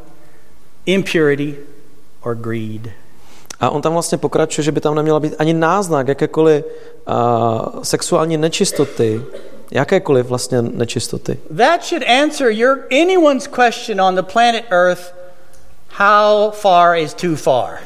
[0.86, 1.56] impurity,
[2.22, 2.90] or greed.
[3.60, 8.38] A on tam vlastně pokračuje, že by tam neměla být ani náznak jakékoliv uh, sexuální
[8.38, 9.22] nečistoty,
[9.72, 11.38] jakékoliv vlastně nečistoty.
[11.58, 15.14] That should answer your anyone's question on the planet Earth
[15.90, 17.80] how far is too far?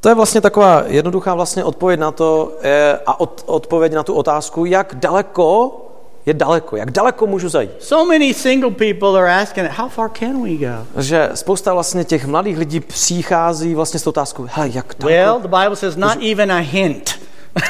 [0.00, 4.14] To je vlastně taková jednoduchá vlastně odpověď na to eh, a od, odpověď na tu
[4.14, 5.80] otázku, jak daleko
[6.26, 7.70] je daleko, jak daleko můžu zajít.
[7.80, 10.86] So many single people are asking, how far can we go?
[11.02, 15.06] Že spousta vlastně těch mladých lidí přichází vlastně s tou otázkou, hele, jak daleko?
[15.06, 17.18] Well, the Bible says not even a hint.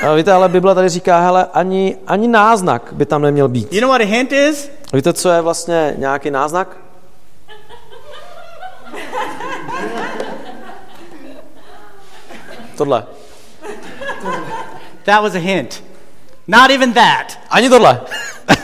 [0.03, 3.73] A víte, ale Bible tady říká, hele, ani, ani náznak by tam neměl být.
[3.73, 4.71] You know what a hint is?
[4.93, 6.77] Víte, co je vlastně nějaký náznak?
[12.77, 13.07] Tohle.
[15.05, 15.83] That was a hint.
[16.47, 17.39] Not even that.
[17.51, 18.01] Ani tohle.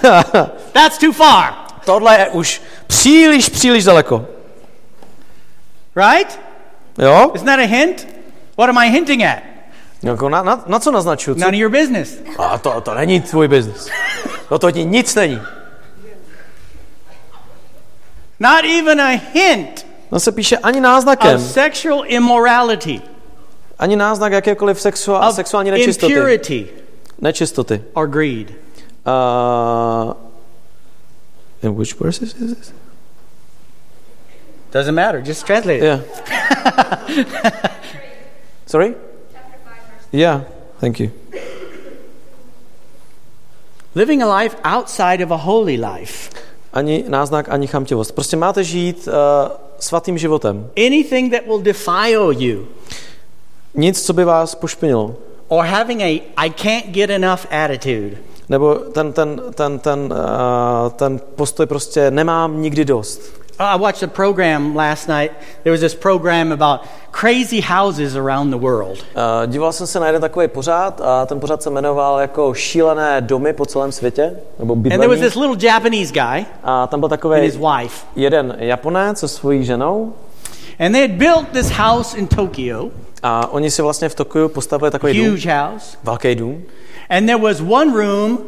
[0.72, 1.54] That's too far,
[1.84, 4.26] tohle je už příliš, příliš daleko.
[5.96, 6.40] right?
[6.98, 7.30] Jo?
[7.34, 8.06] Isn't that a hint?
[8.56, 9.38] What am I hinting at?
[10.02, 11.34] Jako na, na, na co naznačuju?
[11.34, 11.40] Co?
[11.40, 12.18] None of your business.
[12.38, 13.88] A to, to není tvůj biznis.
[14.48, 15.40] To, to ti nic není.
[18.40, 23.00] Not even a hint No se píše ani of náznakem, sexual immorality,
[23.78, 26.12] ani náznak jakékoliv of sexuální nečistoty.
[26.12, 26.68] impurity,
[27.20, 27.82] Nečistoty.
[27.94, 28.54] or greed.
[29.06, 30.14] Uh,
[31.62, 32.72] in which verses is this?
[34.72, 35.20] Doesn't matter.
[35.20, 35.82] Just translate it.
[35.82, 36.00] Yeah.
[38.66, 38.94] Sorry?
[40.12, 40.42] Yeah,
[40.80, 41.10] thank you.
[43.94, 46.30] Living a life outside of a holy life.
[46.72, 48.12] Ani náznak, ani chamtivost.
[48.12, 49.12] Prostě máte žít uh,
[49.78, 50.70] svatým životem.
[50.86, 52.66] Anything that will defile you,
[53.74, 55.14] Nic, co by vás pošpinilo.
[55.48, 58.16] or having a I can't get enough attitude.
[58.48, 63.39] Nebo ten, ten, ten, ten, uh, ten postoj prostě nemám nikdy dost.
[63.62, 65.32] I watched a program last night.
[65.64, 66.80] There was this program about
[67.12, 68.98] crazy houses around the world.
[69.14, 73.20] Uh, díval jsem se na jeden takový pořád a ten pořád se jmenoval jako šílené
[73.20, 75.22] domy po celém světě, nebo And there was bydlení.
[75.22, 78.06] this little Japanese guy A tam byl and takový his wife.
[78.16, 80.12] jeden Japonec se svojí ženou
[80.78, 82.88] And they had built this house in Tokyo,
[83.22, 85.96] a oni si vlastně v Tokiu postavili takový dům, huge house.
[86.02, 86.62] velký dům.
[87.10, 88.38] And there was one room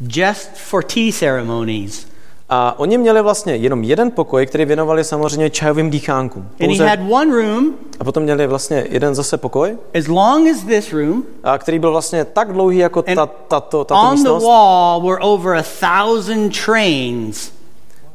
[0.00, 2.09] just for tea ceremonies.
[2.52, 6.42] A oni měli vlastně jenom jeden pokoj, který věnovali samozřejmě čajovým dýchánkům.
[6.42, 10.48] And he Pouze, had one room a potom měli vlastně jeden zase pokoj, as long
[10.50, 11.22] as this room.
[11.44, 14.44] a který byl vlastně tak dlouhý jako ta, tato, tato On the místnost.
[14.44, 17.52] wall were over a thousand trains.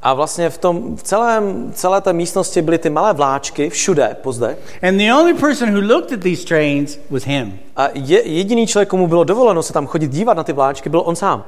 [0.01, 4.31] A vlastně v, tom, v celém, celé té místnosti byly ty malé vláčky všude po
[4.31, 4.57] zde.
[4.87, 7.59] And the only person who looked at these trains was him.
[7.75, 11.01] A je, jediný člověk, komu bylo dovoleno se tam chodit dívat na ty vláčky, byl
[11.05, 11.43] on sám.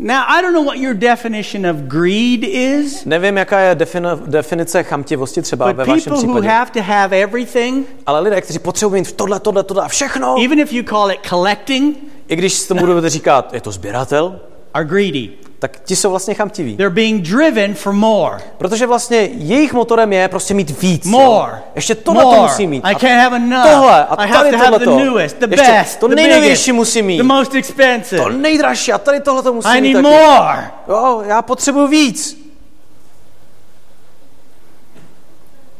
[0.00, 4.82] Now, I don't know what your definition of greed is, Nevím, jaká je defini- definice
[4.82, 6.48] chamtivosti třeba but ve vašem people who případě.
[6.48, 10.58] have to have everything, Ale lidé, kteří potřebují mít tohle, tohle, tohle a všechno, even
[10.60, 11.96] if you call it collecting,
[12.28, 14.40] i když tomu budete říkat, je to sběratel,
[14.74, 15.30] are greedy.
[15.58, 16.76] Tak ti jsou vlastně chamtiví.
[16.76, 18.38] They're being driven for more.
[18.58, 21.06] Protože vlastně jejich motorem je prostě mít víc.
[21.06, 21.52] More.
[21.52, 21.58] Jo?
[21.74, 22.40] Ještě to More.
[22.40, 22.84] musí mít.
[22.84, 23.70] I can't have enough.
[23.72, 27.06] tohle a I tady have to have the newest, the Ještě best, to nejnovější musím
[27.06, 27.16] mít.
[27.16, 28.22] the most expensive.
[28.22, 30.16] To nejdražší a tady tohle to musím I mít need taky.
[30.16, 30.70] more.
[30.88, 32.48] Jo, já potřebuji víc.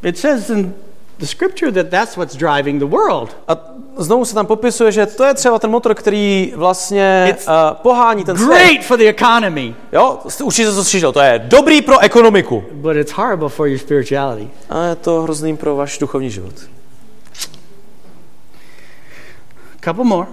[0.03, 0.75] It says in
[1.19, 3.37] the scripture that that's what's driving the world.
[3.49, 3.57] A
[3.97, 7.53] znovu se tam popisuje, že to je třeba ten motor, který vlastně It's uh,
[7.83, 8.49] pohání ten svět.
[8.49, 12.65] Great for the economy, Jo, určitě to slyšel, to je dobrý pro ekonomiku.
[12.73, 14.51] but it's horrible for your spirituality.
[14.71, 16.55] A je to hrozným pro váš duchovní život.
[19.85, 20.27] couple more.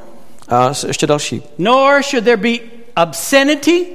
[0.49, 1.43] A ještě další.
[1.57, 2.57] Nor should there be
[3.03, 3.85] obscenity,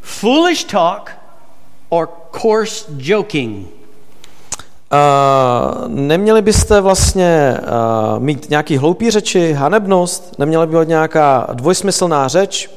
[0.00, 1.10] foolish talk,
[1.88, 2.08] or
[2.42, 3.66] coarse joking.
[4.92, 12.28] Uh, neměli byste vlastně uh, mít nějaký hloupý řeči, hanebnost, neměla by být nějaká dvojsmyslná
[12.28, 12.70] řeč.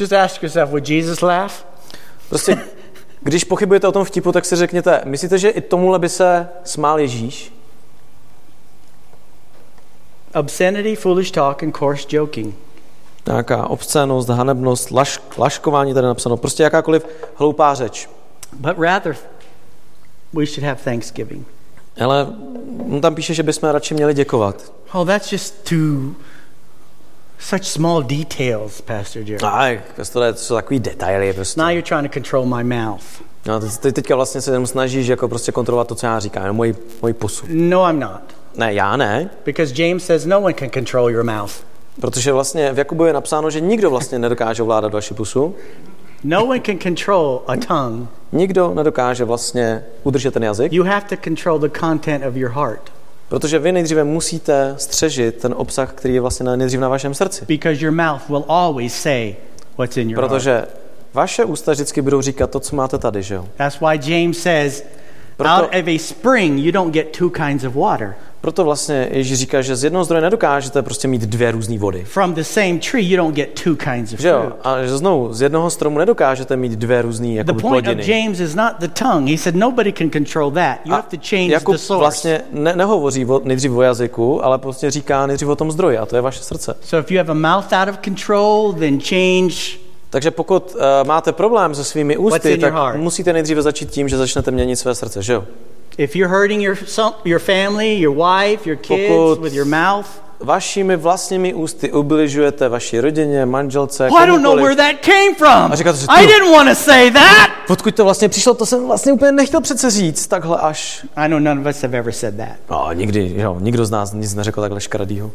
[0.00, 1.52] Just ask yourself, would Jesus laugh?
[2.28, 2.58] Prostě,
[3.20, 7.00] když pochybujete o tom vtipu, tak si řekněte, myslíte, že i tomuhle by se smál
[7.00, 7.52] Ježíš?
[10.34, 12.54] Obscenity, foolish talk, and coarse joking.
[13.26, 18.08] Nějaká obscénost, hanebnost, laš, laškování tady napsáno, prostě jakákoliv hloupá řeč.
[18.52, 19.16] But rather,
[20.32, 21.46] we should have thanksgiving.
[22.04, 22.26] Ale
[23.02, 24.72] tam píše, že bychom radši měli děkovat.
[24.92, 26.14] Oh, that's just too
[27.38, 29.38] such small details, Pastor Jerry.
[29.44, 29.80] Aj,
[30.12, 31.60] to je- to jsou takový detaily prostě.
[31.60, 33.02] Now you're trying to control my mouth.
[33.46, 36.56] No, ty, teďka vlastně se jenom snažíš jako prostě kontrolovat to, co já říkám, jenom
[36.56, 37.46] můj, můj pusu.
[37.48, 38.20] No, I'm not.
[38.56, 41.52] Ne, já ne, Because James says no one can control your mouth.
[42.00, 45.54] protože vlastně v Jakubu je napsáno, že nikdo vlastně nedokáže ovládat vaši pusu,
[46.24, 48.06] No one can control a tongue.
[48.32, 52.92] nikdo nedokáže vlastně udržet ten jazyk, You have to control the content of your heart.
[53.28, 57.44] protože vy nejdříve musíte střežit ten obsah, který je vlastně nejdřív na vašem srdci.
[57.48, 59.34] Because your mouth will always say
[59.78, 60.20] what's in your.
[60.20, 60.64] Protože
[61.14, 63.48] vaše ústa vždycky budou říkat to, co máte tady, že jo?
[63.56, 64.84] That's why James says,
[65.36, 68.14] Proto- out of a spring you don't get two kinds of water.
[68.40, 72.04] Proto vlastně Ježíš říká, že z jednoho zdroje nedokážete prostě mít dvě různé vody.
[72.04, 74.40] From the same tree you don't get two kinds of Že jo?
[74.40, 74.54] fruit.
[74.64, 78.12] A že znovu, z jednoho stromu nedokážete mít dvě různé The jako point of plodiny.
[78.22, 79.30] James is not the tongue.
[79.32, 80.78] He said nobody can control that.
[80.84, 81.98] You have to change Jakub the source.
[82.00, 86.06] vlastně ne, nehovoří o, nejdřív o jazyku, ale prostě říká nejdřív o tom zdroji a
[86.06, 86.74] to je vaše srdce.
[86.80, 89.54] So if you have a mouth out of control, then change
[90.12, 94.50] Takže pokud uh, máte problém se svými ústy, tak musíte nejdříve začít tím, že začnete
[94.50, 95.44] měnit své srdce, že jo?
[95.98, 96.76] If you're hurting your
[97.24, 100.06] your family, your wife, your kids Pokud- with your mouth,
[100.40, 105.72] Vašimi vlastními ústy ubližujete vaší rodině, manželce, well, I don't know where that came from.
[105.72, 107.50] A říkáte si, I "Ty- didn't want to say that.
[107.70, 111.06] Odkud to vlastně přišlo, to jsem vlastně úplně nechtěl přece říct, takhle až.
[111.16, 112.56] I know none of us have ever said that.
[112.70, 115.30] No, nikdy, jo, nikdo z nás nic neřekl takhle škaredýho.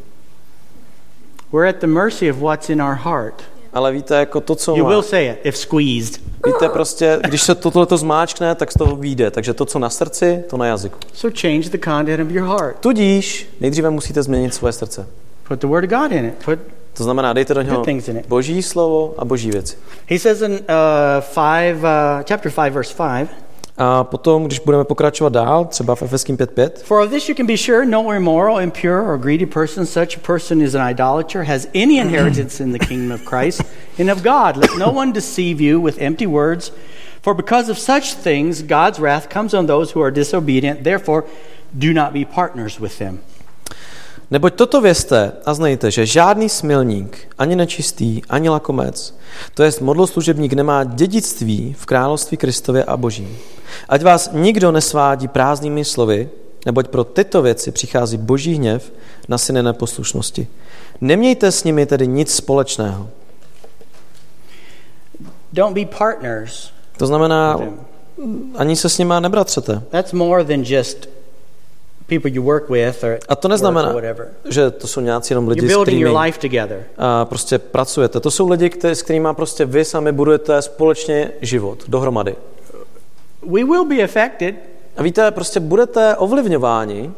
[1.53, 3.43] We're at the mercy of what's in our heart.
[3.78, 6.21] Ale víte, jako to, co You má, will say it if squeezed.
[6.45, 9.32] víte prostě, když se tohle zmáčkne, tak z toho vyjde.
[9.32, 10.99] Takže to, co na srdci, to na jazyku.
[11.13, 12.80] So change the content of your heart.
[12.80, 15.07] Tudíž nejdříve musíte změnit svoje srdce.
[15.47, 16.45] Put the word of God in it.
[16.45, 16.59] Put
[16.93, 17.86] To znamená, dejte do něho
[18.28, 19.75] boží slovo a boží věci.
[20.09, 20.57] He says in uh,
[21.21, 23.28] five, uh, chapter five, verse five.
[23.78, 27.45] A potom, když budeme pokračovat dál, třeba v Efeským 5.5, For of this you can
[27.45, 31.67] be sure, no immoral, impure, or greedy person, such a person is an idolater, has
[31.75, 33.61] any inheritance in the kingdom of Christ
[33.99, 34.57] and of God.
[34.57, 36.71] Let no one deceive you with empty words,
[37.21, 40.84] for because of such things God's wrath comes on those who are disobedient.
[40.84, 41.25] Therefore,
[41.78, 43.19] do not be partners with them.
[44.32, 49.15] Neboť toto vězte a znejte, že žádný smilník, ani nečistý, ani lakomec,
[49.53, 53.38] to jest modloslužebník nemá dědictví v království Kristově a Božím.
[53.89, 56.30] Ať vás nikdo nesvádí prázdnými slovy,
[56.65, 58.93] neboť pro tyto věci přichází boží hněv
[59.28, 60.47] na syny neposlušnosti.
[61.01, 63.09] Nemějte s nimi tedy nic společného.
[65.53, 66.71] Don't be partners.
[66.97, 67.59] To znamená,
[68.55, 69.84] ani se s nima nebratřete.
[69.89, 71.96] That's more than just people you work with or,
[73.29, 74.27] A to work neznamená, or whatever.
[74.49, 76.09] že to jsou nějací jenom lidi, s kterými
[76.97, 78.19] a prostě pracujete.
[78.19, 82.35] To jsou lidi, kteří, s kterými prostě vy sami budujete společně život dohromady.
[83.43, 84.55] We will be affected.
[84.97, 87.11] A víte, prostě budete ovlivňováni.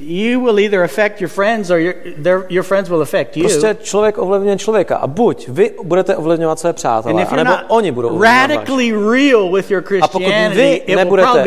[0.00, 3.42] You will either affect your friends or your, their, your friends will affect you.
[3.48, 4.96] Prostě člověk ovlivňuje člověka.
[4.96, 9.70] A buď vy budete ovlivňovat své přátelé, anebo not oni budou ovlivňovat radically real with
[9.70, 11.44] your A pokud Christianity, vy nebudete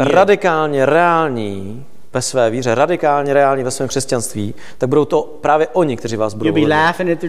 [0.00, 1.86] radikálně reální
[2.16, 6.34] ve své víře, radikálně reální ve svém křesťanství, tak budou to právě oni, kteří vás
[6.34, 6.54] budou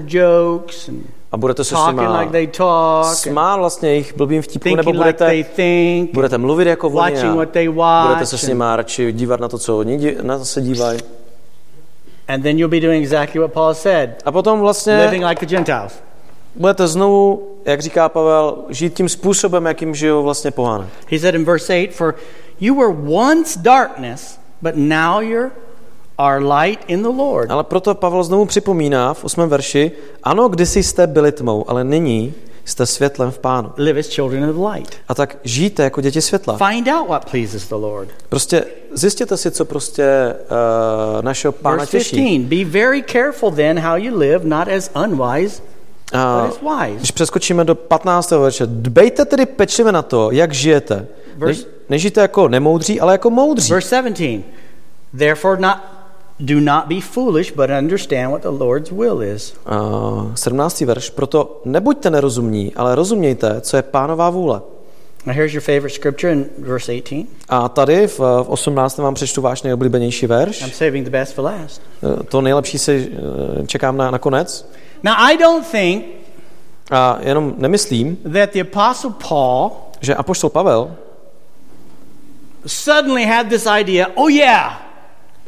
[0.07, 0.89] jokes
[1.31, 4.91] A budete se s nima like they talk, and smát vlastně jejich blbým vtipkům, nebo
[4.91, 7.21] thinking like they budete, think, budete mluvit jako oni
[7.81, 10.61] a budete se s nima radši dívat na to, co oni dí- na to se
[10.61, 10.99] dívají.
[12.27, 15.49] and then you'll be doing exactly what Paul said, A potom vlastně living like the
[15.55, 15.93] Gentiles.
[16.55, 20.87] budete znovu, jak říká Pavel, žít tím způsobem, jakým žijou vlastně pohané.
[21.11, 22.15] He said in verse 8, For
[22.59, 25.51] you were once darkness, but now you're
[26.17, 27.51] are light in the Lord.
[27.51, 29.49] Ale proto Pavel znovu připomíná v 8.
[29.49, 29.91] verši,
[30.23, 32.33] ano, kdysi jste byli tmou, ale nyní
[32.65, 33.71] jste světlem v pánu.
[33.77, 34.95] Live as children of light.
[35.07, 36.57] A tak žijte jako děti světla.
[36.57, 38.09] Find out what pleases the Lord.
[38.29, 42.15] Prostě zjistěte si, co prostě uh, našeho pána Verse těší.
[42.15, 45.61] 15 Be very careful then how you live, not as unwise,
[46.97, 48.31] Když přeskočíme do 15.
[48.31, 51.07] verše, dbejte tedy pečlivě na to, jak žijete.
[51.45, 53.73] Než, nežijte jako nemoudří, ale jako moudří.
[53.73, 54.21] Verse 17
[55.17, 55.77] Therefore, not,
[56.39, 59.53] do not be foolish, but understand what the Lord's will is.
[59.71, 60.81] Uh, 17.
[60.81, 64.61] verš, proto nebuďte nerozumní, ale rozumějte, co je pánová vůle.
[65.25, 67.27] Now, here's your favorite scripture in verse 18.
[67.49, 68.97] A tady v, v 18.
[68.97, 70.75] vám přečtu váš nejoblíbenější I'm verš.
[70.75, 71.81] saving the best for last.
[72.03, 73.11] Eh, To nejlepší si
[73.63, 74.69] eh, čekám na, na konec.
[75.03, 76.05] Now, I don't think
[76.91, 79.71] A jenom nemyslím, that the Apostle Paul
[80.01, 80.95] že apoštol Pavel
[82.65, 84.81] suddenly had this idea oh, yeah,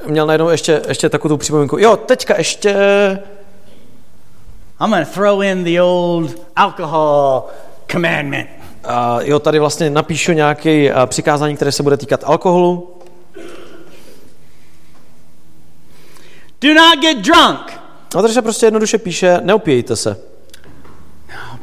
[0.05, 1.77] měl najednou ještě, ještě takovou tu připomínku.
[1.77, 2.73] Jo, teďka ještě
[4.81, 7.43] I'm going to throw in the old alcohol
[7.91, 8.49] commandment.
[8.83, 12.95] A jo, tady vlastně napíšu nějaké a, přikázání, které se bude týkat alkoholu.
[16.61, 17.79] Do not get drunk.
[18.15, 20.17] A tady se prostě jednoduše píše, neopijejte se.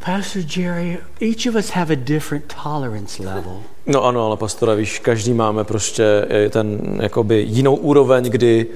[0.04, 3.62] Pastor Jerry, each of us have a different tolerance level.
[3.86, 8.66] No ano, ale pastore, víš, každý máme prostě eh, ten jakoby jinou úroveň, kdy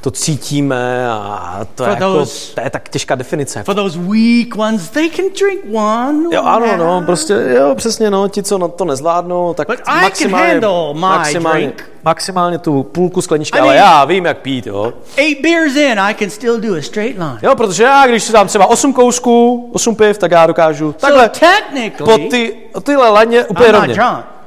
[0.00, 3.62] to cítíme a to je, jako, those- to je tak těžká definice.
[3.62, 6.18] For those weak ones, they can drink one.
[6.32, 9.82] Jo, ano, no, prostě, jo, přesně, no, ti, co na to nezvládnou, tak But I
[9.84, 11.90] can maximálně, my maximálně, drink.
[12.04, 14.92] maximálně tu půlku skleničky, I ale mean- já vím, jak pít, jo.
[15.16, 17.38] Eight beers in, I can still do a straight line.
[17.42, 21.30] Jo, protože já, když si dám třeba 8 kousků, 8 piv, tak já dokážu takhle
[21.34, 23.96] so technically, po ty, tyhle laně úplně rovně.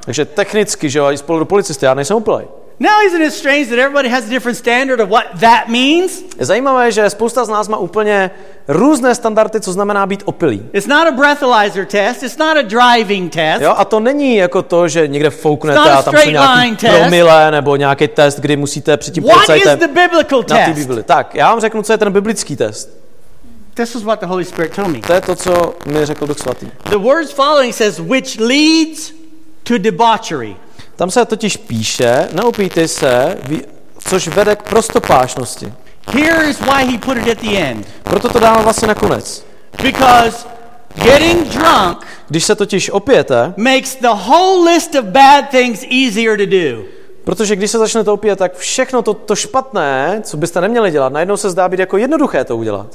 [0.05, 2.45] Takže technicky, že jo, i spolu do policisty, já nejsem úplný.
[2.79, 6.23] Now, isn't it strange that everybody has a different standard of what that means?
[6.39, 8.31] Zajímavé, že spousta z nás má úplně
[8.67, 10.65] různé standardy, co znamená být opilý.
[10.73, 12.23] It's not a breathalyzer test.
[12.23, 13.61] It's not a driving test.
[13.61, 17.75] Jo, a to není jako to, že někde fouknete a tam jsou nějaký promile nebo
[17.75, 19.79] nějaký test, kdy musíte před tím What is policajtem
[20.31, 20.75] na test?
[20.75, 21.03] Bibli.
[21.03, 22.89] Tak, já vám řeknu, co je ten biblický test.
[23.73, 24.99] This is what the Holy Spirit told me.
[24.99, 26.67] To je to, co mi řekl Duch Svatý.
[26.89, 29.13] The words following says, which leads
[29.63, 30.55] to debauchery.
[30.95, 33.37] Tam se totiž píše, neopijte se,
[34.09, 35.73] což vede k prostopášnosti.
[36.07, 37.87] Here is why he put it at the end.
[38.03, 39.45] Proto to dávám vlastně nakonec.
[39.83, 40.47] Because
[40.95, 46.45] getting drunk Když se totiž opijete, makes the whole list of bad things easier to
[46.45, 46.83] do.
[47.23, 51.37] protože když se začnete opíjet, tak všechno to, to špatné, co byste neměli dělat, najednou
[51.37, 52.87] se zdá být jako jednoduché to udělat.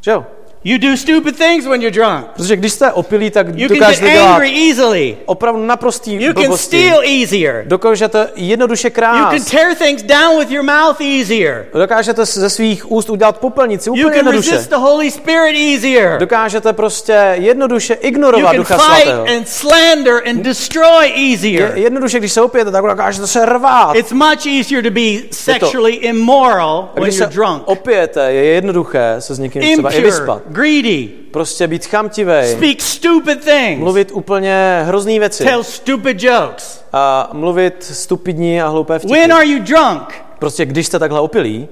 [0.00, 0.24] Že jo?
[0.64, 2.26] You do stupid things when you're drunk.
[2.36, 5.16] Protože když jste opilí, tak You can get dokážete dělat angry easily.
[5.26, 7.64] opravdu naprostý You can steal easier.
[7.66, 9.50] Dokážete jednoduše You can krást.
[9.50, 11.66] tear things down with your mouth easier.
[11.74, 14.50] Dokážete ze svých úst udělat popelnici You úplně can jednoduše.
[14.50, 16.18] resist the Holy Spirit easier.
[16.18, 19.24] Dokážete prostě jednoduše You ignorovat can Ducha fight Svatého.
[19.36, 21.72] and slander and destroy Je, easier.
[21.74, 23.96] jednoduše, když se opijete, tak dokážete se rvát.
[23.96, 25.00] It's much easier to be
[25.30, 27.62] sexually immoral when you're drunk.
[27.64, 30.42] opijete, je jednoduché se s někým třeba i vyspat.
[30.50, 36.84] Greedy, Prostě být chamtivej, speak stupid things, mluvit úplně hrozný věci tell stupid jokes.
[36.92, 39.12] a mluvit stupidní a hloupé vtipy.
[39.14, 40.14] When are you drunk?
[40.38, 41.68] Prostě když jste takhle opilí,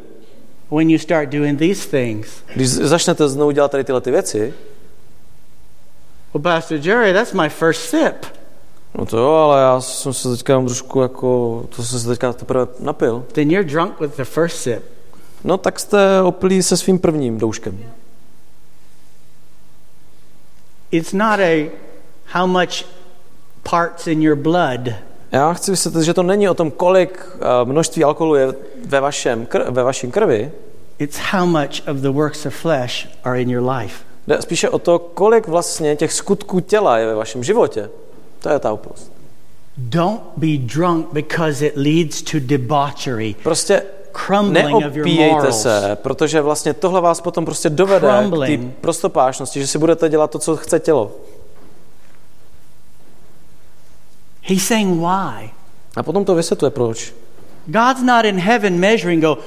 [0.71, 2.29] When you start doing these things.
[2.55, 4.55] když začnete znovu dělat tady tyhle ty věci,
[6.35, 8.27] Well, Pastor Jerry, that's my first sip.
[8.99, 12.67] no to jo, ale já jsem se teďka trošku jako, to jsem se teďka teprve
[12.81, 13.25] napil.
[13.33, 14.83] Then you're drunk with the first sip.
[15.45, 17.79] No tak jste opilí se svým prvním douškem.
[20.93, 21.71] It's not a
[22.27, 22.85] how much
[23.63, 24.81] parts in your blood.
[25.33, 28.55] Já chci vysvětlit, že to není o tom, kolik eh, množství alkoholu je
[28.87, 30.51] ve, vašem, kr- ve vašem krvi,
[30.99, 34.05] It's how much of the works of flesh are in your life.
[34.27, 37.91] jde spíše o to, kolik vlastně těch skutků těla je ve vašem životě.
[38.41, 39.13] To je ta opilost.
[39.77, 43.83] Don't be drunk because it leads to debauchery, Prostě
[44.51, 50.09] neopíjejte se, protože vlastně tohle vás potom prostě dovede k té prostopášnosti, že si budete
[50.09, 51.13] dělat to, co chce tělo.
[54.43, 55.51] He's saying why?
[55.97, 57.15] A potom to vysvětluje, proč.
[57.67, 59.39] God's not in heaven measuring, go,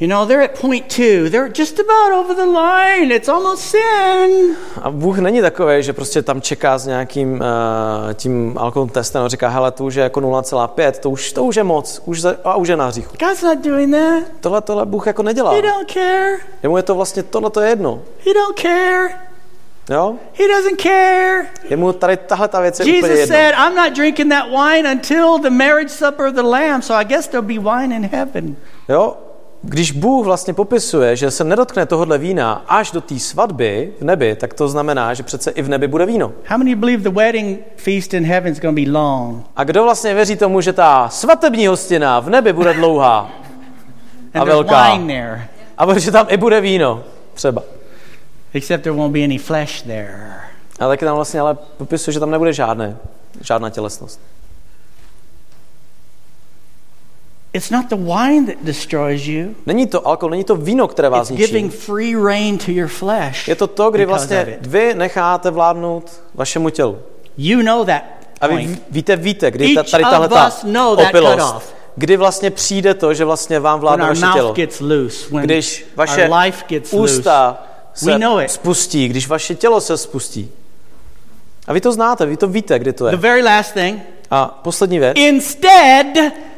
[0.00, 1.28] you know, they're at point two.
[1.30, 3.12] They're just about over the line.
[3.12, 4.56] It's almost sin.
[4.82, 9.28] A Bůh není takový, že prostě tam čeká s nějakým uh, tím alkoholovým testem a
[9.28, 12.36] říká, hele, to už je jako 0,5, to už, to už je moc, už za,
[12.44, 13.16] a už je na hříchu.
[13.20, 14.22] God's not doing that.
[14.40, 15.52] Tohle, tohle Bůh jako nedělá.
[15.52, 16.38] He don't care.
[16.62, 18.02] Jemu je to vlastně, tohle to je jedno.
[18.26, 19.20] He don't care.
[19.90, 20.14] Jo?
[20.34, 21.46] He doesn't care.
[21.70, 23.36] Jemu tady tahle ta věc je úplně Jesus jedno.
[23.36, 27.04] said, I'm not drinking that wine until the marriage supper of the Lamb, so I
[27.04, 28.56] guess there'll be wine in heaven.
[28.88, 29.16] Jo?
[29.62, 34.36] Když Bůh vlastně popisuje, že se nedotkne tohohle vína až do té svatby v nebi,
[34.36, 36.32] tak to znamená, že přece i v nebi bude víno.
[36.46, 39.44] How many believe the wedding feast in heaven is going to be long?
[39.56, 43.30] A kdo vlastně věří tomu, že ta svatební hostina v nebi bude dlouhá
[44.34, 44.98] a velká?
[45.78, 47.04] A že tam i bude víno,
[47.34, 47.62] třeba.
[48.54, 50.34] except there won't be any flesh there.
[50.78, 52.96] A taky tam vlastně ale popisuje, že tam nebude žádné,
[53.40, 54.20] žádná tělesnost.
[57.52, 59.54] It's not the wine that destroys you.
[59.66, 61.76] Není to alkohol, není to víno, které vás It's giving ničí.
[61.84, 63.48] free reign to your flesh.
[63.48, 66.98] Je to to, kdy vlastně vy necháte vládnout vašemu tělu.
[67.36, 68.02] You know that
[68.40, 70.52] A vy víte, víte, kdy ta, tady tahle ta
[71.08, 74.52] opilost, kdy vlastně přijde to, že vlastně vám vládne vaše tělo.
[74.52, 77.14] gets loose, when Když vaše our life gets loose.
[77.18, 77.62] ústa
[77.94, 78.50] se We know it.
[78.50, 80.50] spustí, když vaše tělo se spustí.
[81.66, 83.16] A vy to znáte, vy to víte, kdy to The je.
[83.16, 85.12] very last thing, A poslední věc.
[85.18, 86.06] instead,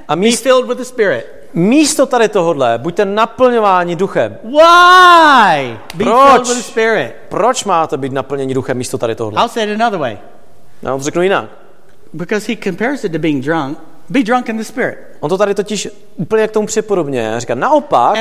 [0.09, 1.27] A be filled with the Spirit.
[1.55, 4.39] místo tady tohodle buďte naplňováni duchem.
[4.45, 5.79] Why?
[5.95, 6.33] Be Proč?
[6.33, 7.15] filled with the Spirit.
[7.29, 9.41] Proč máte být naplněni duchem místo tady tohodle?
[9.43, 10.19] I'll say it another way.
[10.83, 11.45] Já vám to řeknu jinak.
[12.13, 13.79] Because he compares it to being drunk.
[14.09, 14.99] Be drunk in the Spirit.
[15.23, 17.35] On to tady totiž úplně k tomu připodobně.
[17.39, 18.17] Říká, naopak,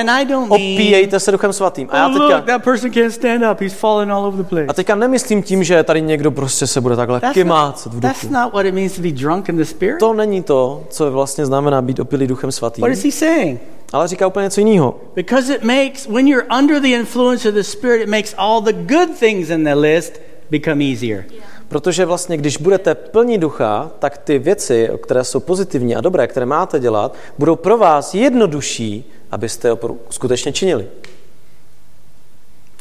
[0.50, 1.88] opíjejte se duchem svatým.
[1.92, 3.62] A já Oh, look, teďka, that person can't stand up.
[3.62, 4.66] He's falling all over the place.
[4.68, 8.22] a teďka nemyslím tím, že tady někdo prostě se bude takhle That's kymácet v that's
[8.22, 8.34] duchu.
[8.34, 10.00] not what it means to be drunk in the Spirit.
[10.00, 12.82] To není to, co vlastně znamená být opilý duchem svatým.
[12.82, 13.60] What is he saying?
[13.94, 14.96] Ale říká úplně něco jiného.
[15.16, 18.74] Because it makes, when you're under the influence of the Spirit, it makes all the
[18.74, 20.22] good things in the list
[20.52, 21.24] become easier.
[21.72, 26.46] Protože vlastně, když budete plní ducha, tak ty věci, které jsou pozitivní a dobré, které
[26.46, 29.78] máte dělat, budou pro vás jednodušší, abyste je
[30.10, 30.88] skutečně činili.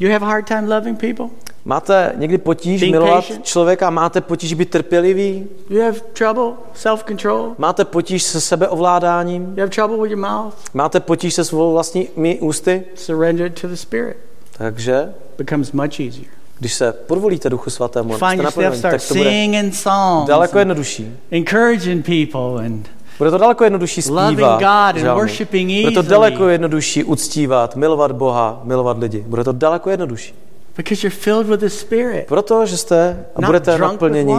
[0.01, 1.27] You have a hard time loving people?
[1.65, 3.45] Máte někdy potíž Being milovat patient.
[3.45, 7.55] člověka, máte potíž být trpělivý, You have trouble self-control?
[7.59, 10.55] máte potíž se sebeovládáním, You have trouble with your mouth?
[10.75, 14.17] máte potíž se svou vlastními ústy, Surrender to the Spirit.
[14.59, 16.27] takže Becomes much easier.
[16.61, 21.17] Když se podvolíte duchu svatému, Find yourself start tak to bude singing songs, daleko jednodušší.
[21.31, 22.89] encouraging people, and
[23.19, 24.61] Bude to daleko jednodušší zpívat.
[24.61, 25.21] God and žalmy.
[25.21, 29.25] worshiping Bude to daleko jednodušší uctívat, milovat Boha, milovat lidi.
[29.27, 30.35] Bude to daleko jednodušší.
[30.77, 34.35] because you're filled with the Spirit, Protože jste a budete naplněni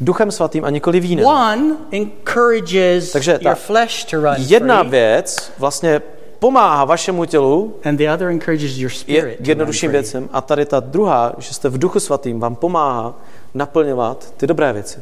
[0.00, 1.26] duchem svatým a nikoli vínem.
[1.26, 6.00] One encourages Takže ta your flesh to run Jedna free, věc vlastně
[6.38, 10.64] pomáhá vašemu tělu and the other encourages your je spirit run jednodušším věcem a tady
[10.64, 13.14] ta druhá, že jste v duchu svatým, vám pomáhá
[13.54, 15.00] naplňovat ty dobré věci.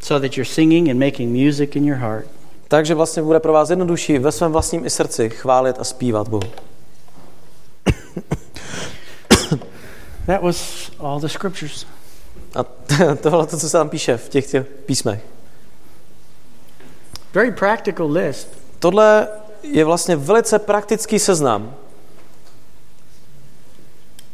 [0.00, 2.26] so that you're singing and making music in your heart.
[2.68, 6.42] Takže vlastně bude pro vás jednodušší ve svém vlastním i srdci chválit a zpívat Bohu.
[10.26, 11.86] That was all the scriptures.
[12.54, 12.62] A
[13.22, 15.20] tohle to, co se tam píše v těch, těch písmech.
[17.34, 18.48] Very practical list.
[18.78, 19.28] Tohle
[19.62, 21.74] je vlastně velice praktický seznam.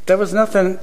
[0.04, 0.78] There was nothing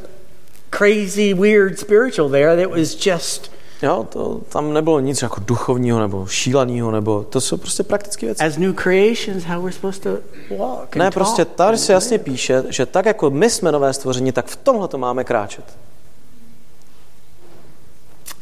[0.70, 2.58] crazy, weird, spiritual there.
[2.64, 7.58] That was just Jo, to, tam nebylo nic jako duchovního nebo šíleného, nebo to jsou
[7.58, 8.44] prostě praktické věci.
[8.44, 10.10] as new creations how we're supposed to
[10.58, 10.96] walk.
[10.96, 11.56] Ne, And prostě talk.
[11.58, 14.98] tady se jasně píše, že tak jako my jsme nové stvoření, tak v tomhle to
[14.98, 15.78] máme kráčet.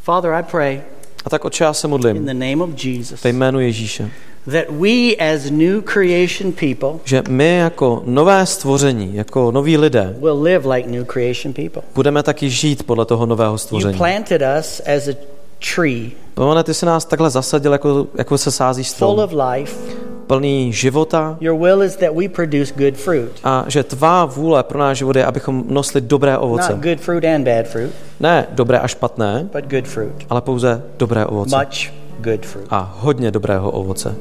[0.03, 0.81] Father, I pray
[1.25, 4.11] A tak oče, já se in modlím the name of Jesus ve jménu Ježíše,
[4.47, 10.41] that we as new creation people že my jako nové stvoření, jako noví lidé, will
[10.41, 11.81] live like new creation people.
[11.95, 13.97] budeme taky žít podle toho nového You stvoření.
[13.97, 15.13] planted us as a
[15.75, 19.75] tree Pane, ty jsi nás takhle zasadil, jako, jako se sází full strom, of life.
[20.27, 23.31] plný života Your will is that we produce good fruit.
[23.43, 26.71] a že tvá vůle pro náš život je, abychom nosili dobré ovoce.
[26.73, 30.13] Not good fruit and bad fruit, Ne dobré a špatné, but good fruit.
[30.29, 31.55] ale pouze dobré ovoce.
[31.57, 32.67] Much good fruit.
[32.69, 34.15] A hodně dobrého ovoce.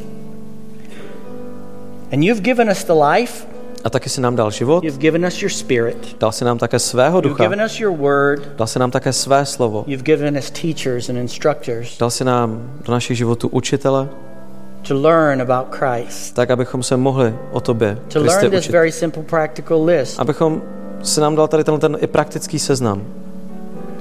[2.12, 3.46] And you've given us the life,
[3.84, 6.78] A taky si nám dal život, you've given us your spirit, dal si nám také
[6.78, 10.36] svého you've ducha, given us your word, dal si nám také své slovo, you've given
[10.36, 14.08] us teachers and instructors dal si nám do našich životů učitele,
[14.88, 18.72] to learn about Christ, tak abychom se mohli o tobě, to learn this učit.
[18.72, 20.62] very simple practical list, Abychom
[21.02, 23.02] si nám dal tady tenhle ten i praktický seznam.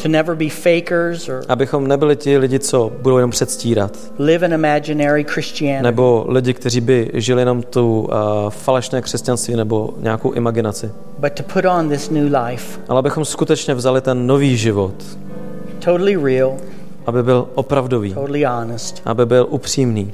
[0.01, 3.97] To never be fakers or Abychom nebyli ti lidi, co budou jenom předstírat.
[4.19, 8.09] live an imaginary Christianity, Nebo lidi, kteří by žili jenom tu uh,
[8.49, 10.91] falešné křesťanství nebo nějakou imaginaci.
[11.19, 14.93] but to put on this new life, Ale abychom skutečně vzali ten nový život,
[15.79, 16.57] totally real,
[17.05, 20.13] aby byl opravdový, totally honest, aby byl upřímný.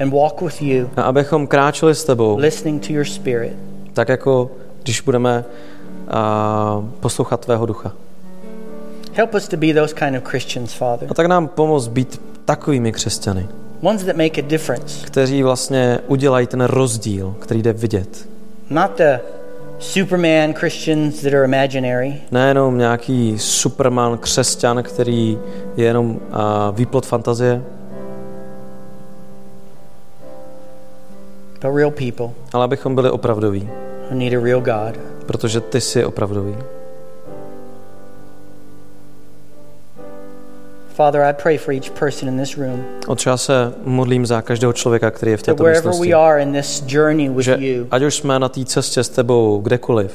[0.00, 3.52] and walk with you, A abychom kráčeli s tebou, listening to your spirit.
[3.92, 4.50] tak jako
[4.82, 5.44] když budeme
[6.06, 7.92] uh, poslouchat tvého ducha.
[9.16, 11.08] Help us to be those kind of Christians, Father.
[11.10, 13.48] A tak nám pomoct být takovými křesťany,
[13.82, 15.06] Ones that make a difference.
[15.06, 18.28] kteří vlastně udělají ten rozdíl, který jde vidět.
[18.70, 19.18] Not the
[19.78, 25.38] Superman Christians that are imaginary, Nejenom nějaký superman křesťan, který
[25.76, 26.16] je jenom uh,
[26.76, 27.62] výplot fantazie,
[31.62, 33.68] but real people ale abychom byli opravdoví,
[34.10, 35.00] who need a real God.
[35.26, 36.56] protože ty jsi opravdový.
[40.96, 44.72] Father, I pray for each person in this room Otče, já se modlím za každého
[44.72, 46.08] člověka, který je v této wherever místnosti.
[46.12, 49.08] we are in this journey with Že you, ať už jsme na té cestě s
[49.08, 50.12] tebou kdekoliv,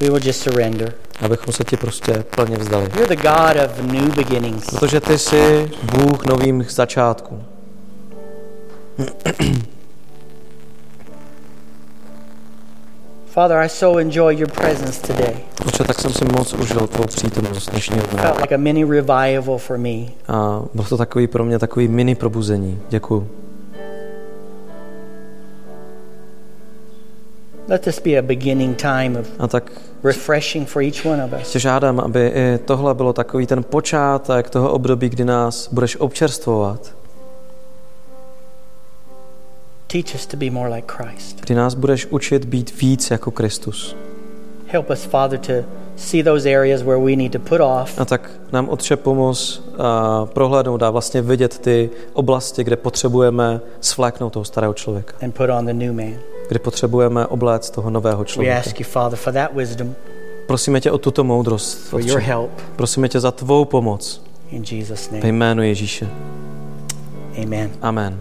[0.00, 0.94] we will just surrender.
[1.20, 2.84] abychom se ti prostě plně vzdali.
[2.96, 4.66] You're the God of new beginnings.
[4.66, 7.42] Protože ty jsi Bůh nových začátků.
[13.36, 15.36] Father, I so enjoy your presence today.
[15.66, 18.22] Oče, tak jsem si moc užil tvou přítomnost dnešního dne.
[18.22, 20.06] Felt like a mini revival for me.
[20.28, 22.80] A bylo to takový pro mě takový mini probuzení.
[22.88, 23.28] Děkuji.
[27.68, 29.72] Let this be a beginning time of a tak
[30.04, 31.48] refreshing for each one of us.
[31.48, 36.95] Se žádám, aby i tohle bylo takový ten počátek toho období, kdy nás budeš občerstvovat.
[40.02, 41.40] Teach us to be more like Christ.
[41.40, 43.96] kdy nás budeš učit být víc jako Kristus.
[44.66, 45.52] Help us, Father, to
[45.96, 50.26] see those areas where we need to put off A tak nám Otče pomoz a
[50.26, 55.66] prohlédnout a vlastně vidět ty oblasti, kde potřebujeme svléknout toho starého člověka, and put on
[55.66, 56.14] the new man.
[56.48, 58.58] kde potřebujeme obléct toho nového We člověka.
[58.58, 59.94] ask you, Father, for that wisdom,
[60.46, 62.26] Prosíme tě o tuto moudrost, for your Otče.
[62.26, 62.50] help.
[62.76, 66.08] Prosíme tě za tvou pomoc In Jesus' ve name, jménu Ježíše.
[67.42, 67.70] amen.
[67.82, 68.18] Amen.